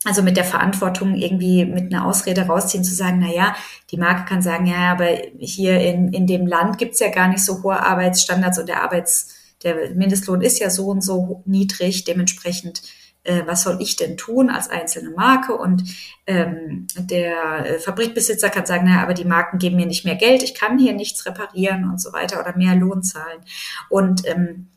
[0.05, 3.55] also mit der Verantwortung irgendwie mit einer Ausrede rausziehen, zu sagen, na ja,
[3.91, 7.43] die Marke kann sagen, ja, aber hier in, in dem Land gibt's ja gar nicht
[7.43, 12.81] so hohe Arbeitsstandards und der Arbeits, der Mindestlohn ist ja so und so niedrig, dementsprechend
[13.23, 15.57] äh, was soll ich denn tun als einzelne Marke?
[15.57, 15.83] Und
[16.25, 20.43] ähm, der äh, Fabrikbesitzer kann sagen, naja, aber die Marken geben mir nicht mehr Geld,
[20.43, 23.41] ich kann hier nichts reparieren und so weiter oder mehr Lohn zahlen.
[23.89, 24.69] Und ähm,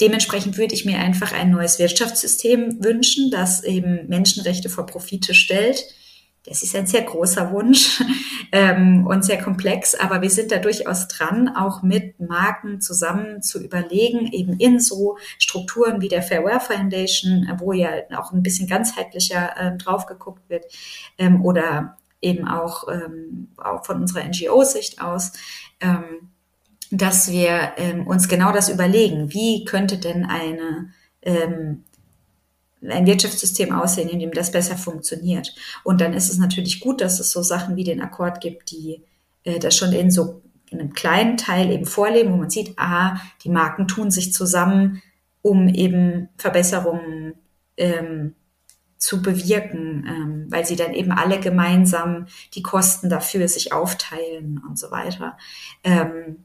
[0.00, 5.84] Dementsprechend würde ich mir einfach ein neues Wirtschaftssystem wünschen, das eben Menschenrechte vor Profite stellt.
[6.44, 8.02] Das ist ein sehr großer Wunsch
[8.52, 13.62] ähm, und sehr komplex, aber wir sind da durchaus dran, auch mit Marken zusammen zu
[13.62, 19.56] überlegen, eben in so Strukturen wie der Fairware Foundation, wo ja auch ein bisschen ganzheitlicher
[19.58, 20.64] äh, drauf geguckt wird,
[21.18, 25.32] ähm, oder eben auch, ähm, auch von unserer NGO-Sicht aus,
[25.80, 26.30] ähm,
[26.90, 29.32] dass wir ähm, uns genau das überlegen.
[29.32, 30.90] Wie könnte denn eine,
[31.22, 31.84] ähm,
[32.82, 35.54] ein Wirtschaftssystem aussehen, in dem das besser funktioniert.
[35.82, 39.02] Und dann ist es natürlich gut, dass es so Sachen wie den Akkord gibt, die
[39.44, 43.48] äh, das schon in so einem kleinen Teil eben vorleben, wo man sieht, ah, die
[43.48, 45.02] Marken tun sich zusammen,
[45.42, 47.34] um eben Verbesserungen
[47.76, 48.34] ähm,
[48.98, 54.78] zu bewirken, ähm, weil sie dann eben alle gemeinsam die Kosten dafür sich aufteilen und
[54.78, 55.38] so weiter.
[55.84, 56.44] Ähm,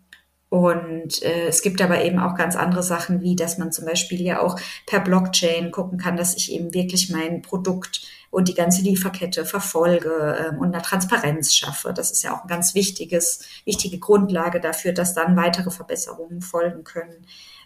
[0.53, 4.21] und äh, es gibt aber eben auch ganz andere Sachen, wie dass man zum Beispiel
[4.21, 8.83] ja auch per Blockchain gucken kann, dass ich eben wirklich mein Produkt und die ganze
[8.83, 11.91] Lieferkette verfolge ähm, und eine Transparenz schaffe.
[11.91, 16.83] Das ist ja auch ein ganz wichtiges, wichtige Grundlage dafür, dass dann weitere Verbesserungen folgen
[16.83, 17.25] können.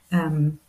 [0.09, 0.59] Ähm,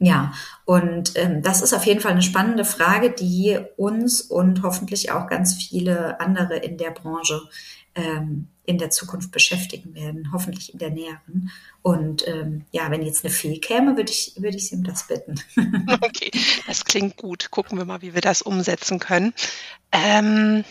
[0.00, 0.32] ja,
[0.64, 5.28] und ähm, das ist auf jeden Fall eine spannende Frage, die uns und hoffentlich auch
[5.28, 7.40] ganz viele andere in der Branche
[7.94, 11.50] ähm, in der Zukunft beschäftigen werden, hoffentlich in der näheren.
[11.80, 15.06] Und ähm, ja, wenn jetzt eine Fee käme, würde ich, würde ich sie um das
[15.06, 15.40] bitten.
[16.02, 16.30] okay,
[16.66, 17.50] das klingt gut.
[17.50, 19.32] Gucken wir mal, wie wir das umsetzen können.
[19.90, 20.64] Ähm,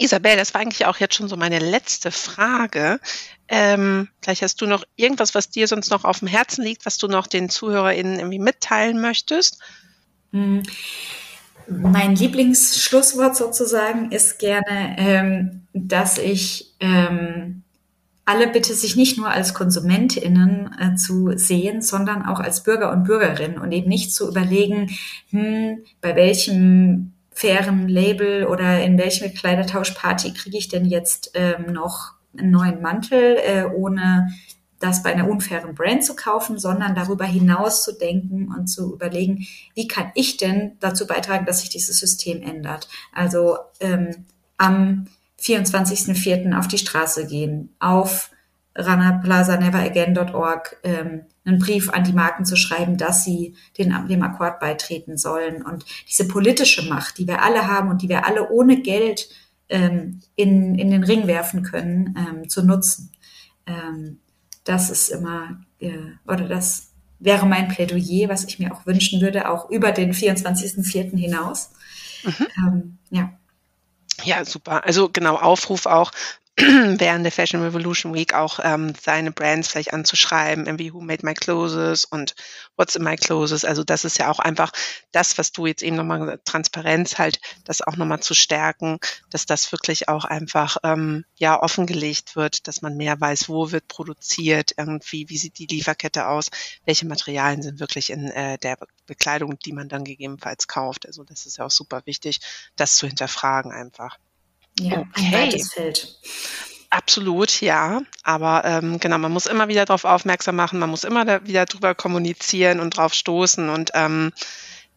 [0.00, 2.98] Isabel, das war eigentlich auch jetzt schon so meine letzte Frage.
[3.46, 6.98] Ähm, vielleicht hast du noch irgendwas, was dir sonst noch auf dem Herzen liegt, was
[6.98, 9.60] du noch den ZuhörerInnen irgendwie mitteilen möchtest?
[10.32, 10.64] Hm.
[11.70, 17.62] Mein Lieblingsschlusswort sozusagen ist gerne, ähm, dass ich ähm,
[18.24, 23.04] alle bitte, sich nicht nur als KonsumentInnen äh, zu sehen, sondern auch als Bürger und
[23.04, 24.90] Bürgerinnen und eben nicht zu überlegen,
[25.30, 32.12] hm, bei welchem fairen Label oder in welche Kleidertauschparty kriege ich denn jetzt ähm, noch
[32.36, 34.28] einen neuen Mantel, äh, ohne
[34.80, 39.46] das bei einer unfairen Brand zu kaufen, sondern darüber hinaus zu denken und zu überlegen,
[39.74, 42.88] wie kann ich denn dazu beitragen, dass sich dieses System ändert.
[43.12, 44.26] Also ähm,
[44.56, 45.06] am
[45.40, 46.56] 24.04.
[46.56, 48.30] auf die Straße gehen, auf
[48.74, 55.16] ranaplazaneveragain.org ähm, einen Brief an die Marken zu schreiben, dass sie den, dem Akkord beitreten
[55.16, 55.62] sollen.
[55.62, 59.28] Und diese politische Macht, die wir alle haben und die wir alle ohne Geld
[59.68, 63.10] ähm, in, in den Ring werfen können, ähm, zu nutzen.
[63.66, 64.20] Ähm,
[64.68, 69.50] das ist immer, äh, oder das wäre mein Plädoyer, was ich mir auch wünschen würde,
[69.50, 71.16] auch über den 24.04.
[71.16, 71.70] hinaus.
[72.22, 72.46] Mhm.
[72.56, 73.32] Ähm, ja.
[74.24, 74.84] Ja, super.
[74.84, 76.12] Also genau, Aufruf auch,
[76.98, 81.32] während der Fashion Revolution Week auch ähm, seine Brands vielleicht anzuschreiben, irgendwie Who Made My
[81.32, 82.34] Clothes und
[82.76, 83.64] What's in My Clothes.
[83.64, 84.72] Also das ist ja auch einfach
[85.12, 88.98] das, was du jetzt eben nochmal Transparenz halt, das auch nochmal zu stärken,
[89.30, 93.86] dass das wirklich auch einfach ähm, ja offengelegt wird, dass man mehr weiß, wo wird
[93.86, 96.48] produziert, irgendwie, wie sieht die Lieferkette aus,
[96.84, 101.06] welche Materialien sind wirklich in äh, der Bekleidung, die man dann gegebenenfalls kauft.
[101.06, 102.40] Also das ist ja auch super wichtig,
[102.74, 104.18] das zu hinterfragen einfach.
[104.80, 105.08] Ja, okay.
[105.16, 106.18] ein weites Feld.
[106.90, 108.02] Absolut, ja.
[108.22, 111.66] Aber ähm, genau, man muss immer wieder darauf aufmerksam machen, man muss immer da wieder
[111.66, 114.32] drüber kommunizieren und drauf stoßen und ähm,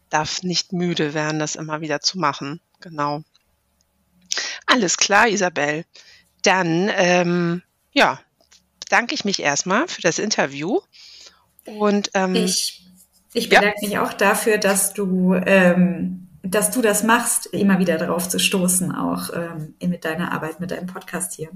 [0.08, 2.60] darf nicht müde werden, das immer wieder zu machen.
[2.80, 3.22] Genau.
[4.66, 5.84] Alles klar, Isabel.
[6.42, 7.62] Dann, ähm,
[7.92, 8.20] ja,
[8.80, 10.80] bedanke ich mich erstmal für das Interview.
[11.64, 12.84] Und ähm, ich,
[13.32, 13.88] ich bedanke ja.
[13.88, 18.94] mich auch dafür, dass du ähm, dass du das machst, immer wieder darauf zu stoßen,
[18.94, 21.50] auch ähm, mit deiner Arbeit, mit deinem Podcast hier.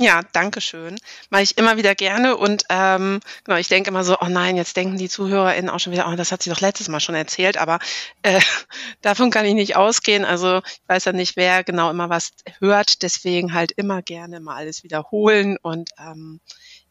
[0.00, 0.96] Ja, danke schön.
[1.28, 4.76] Mache ich immer wieder gerne und ähm, genau, ich denke immer so, oh nein, jetzt
[4.76, 7.56] denken die ZuhörerInnen auch schon wieder, oh, das hat sie doch letztes Mal schon erzählt,
[7.56, 7.80] aber
[8.22, 8.40] äh,
[9.02, 10.24] davon kann ich nicht ausgehen.
[10.24, 12.30] Also ich weiß ja nicht, wer genau immer was
[12.60, 16.40] hört, deswegen halt immer gerne mal alles wiederholen und ähm,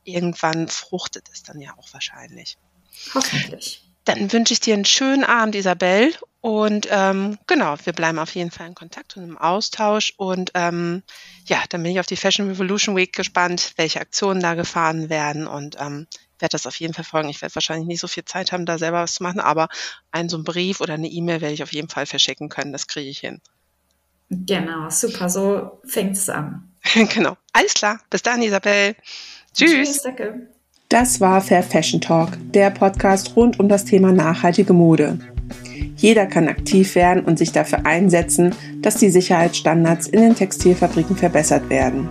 [0.04, 2.58] irgendwann fruchtet es dann ja auch wahrscheinlich.
[3.14, 3.87] Hoffentlich.
[4.08, 6.14] Dann wünsche ich dir einen schönen Abend, Isabel.
[6.39, 10.14] Und ähm, genau, wir bleiben auf jeden Fall in Kontakt und im Austausch.
[10.18, 11.03] Und ähm,
[11.45, 15.45] ja, dann bin ich auf die Fashion Revolution Week gespannt, welche Aktionen da gefahren werden.
[15.45, 16.08] Und ähm,
[16.39, 17.30] werde das auf jeden Fall folgen.
[17.30, 19.68] Ich werde wahrscheinlich nicht so viel Zeit haben, da selber was zu machen, aber
[20.12, 22.72] einen so einen Brief oder eine E-Mail werde ich auf jeden Fall verschicken können.
[22.72, 23.41] Das kriege ich hin.
[24.30, 25.30] Genau, super.
[25.30, 26.72] So fängt es an.
[26.93, 27.38] genau.
[27.53, 27.99] Alles klar.
[28.10, 28.95] Bis dann, Isabel.
[29.53, 29.72] Tschüss.
[29.72, 30.47] Tschüss danke.
[30.90, 35.20] Das war Fair Fashion Talk, der Podcast rund um das Thema nachhaltige Mode.
[35.98, 41.70] Jeder kann aktiv werden und sich dafür einsetzen, dass die Sicherheitsstandards in den Textilfabriken verbessert
[41.70, 42.08] werden.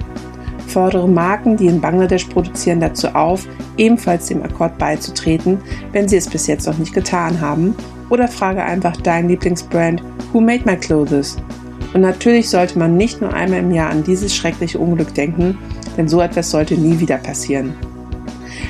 [0.68, 3.49] Fordere Marken, die in Bangladesch produzieren, dazu auf,
[3.79, 5.57] ebenfalls dem Akkord beizutreten,
[5.93, 7.74] wenn sie es bis jetzt noch nicht getan haben,
[8.11, 10.03] oder frage einfach deinen Lieblingsbrand
[10.35, 11.39] Who Made My Clothes?
[11.95, 15.57] Und natürlich sollte man nicht nur einmal im Jahr an dieses schreckliche Unglück denken,
[15.97, 17.72] denn so etwas sollte nie wieder passieren.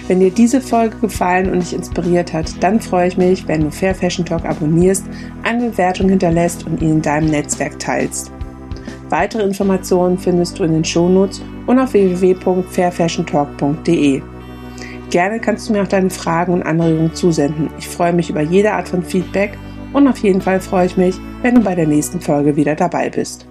[0.08, 3.72] Wenn dir diese Folge gefallen und dich inspiriert hat, dann freue ich mich, wenn du
[3.72, 5.04] Fair Fashion Talk abonnierst,
[5.42, 8.30] eine Bewertung hinterlässt und ihn in deinem Netzwerk teilst.
[9.10, 14.22] Weitere Informationen findest du in den Shownotes und auf www.fairfashiontalk.de.
[15.10, 17.70] Gerne kannst du mir auch deine Fragen und Anregungen zusenden.
[17.78, 19.58] Ich freue mich über jede Art von Feedback
[19.92, 23.08] Und auf jeden Fall freue ich mich, wenn du bei der nächsten Folge wieder dabei
[23.08, 23.46] bist.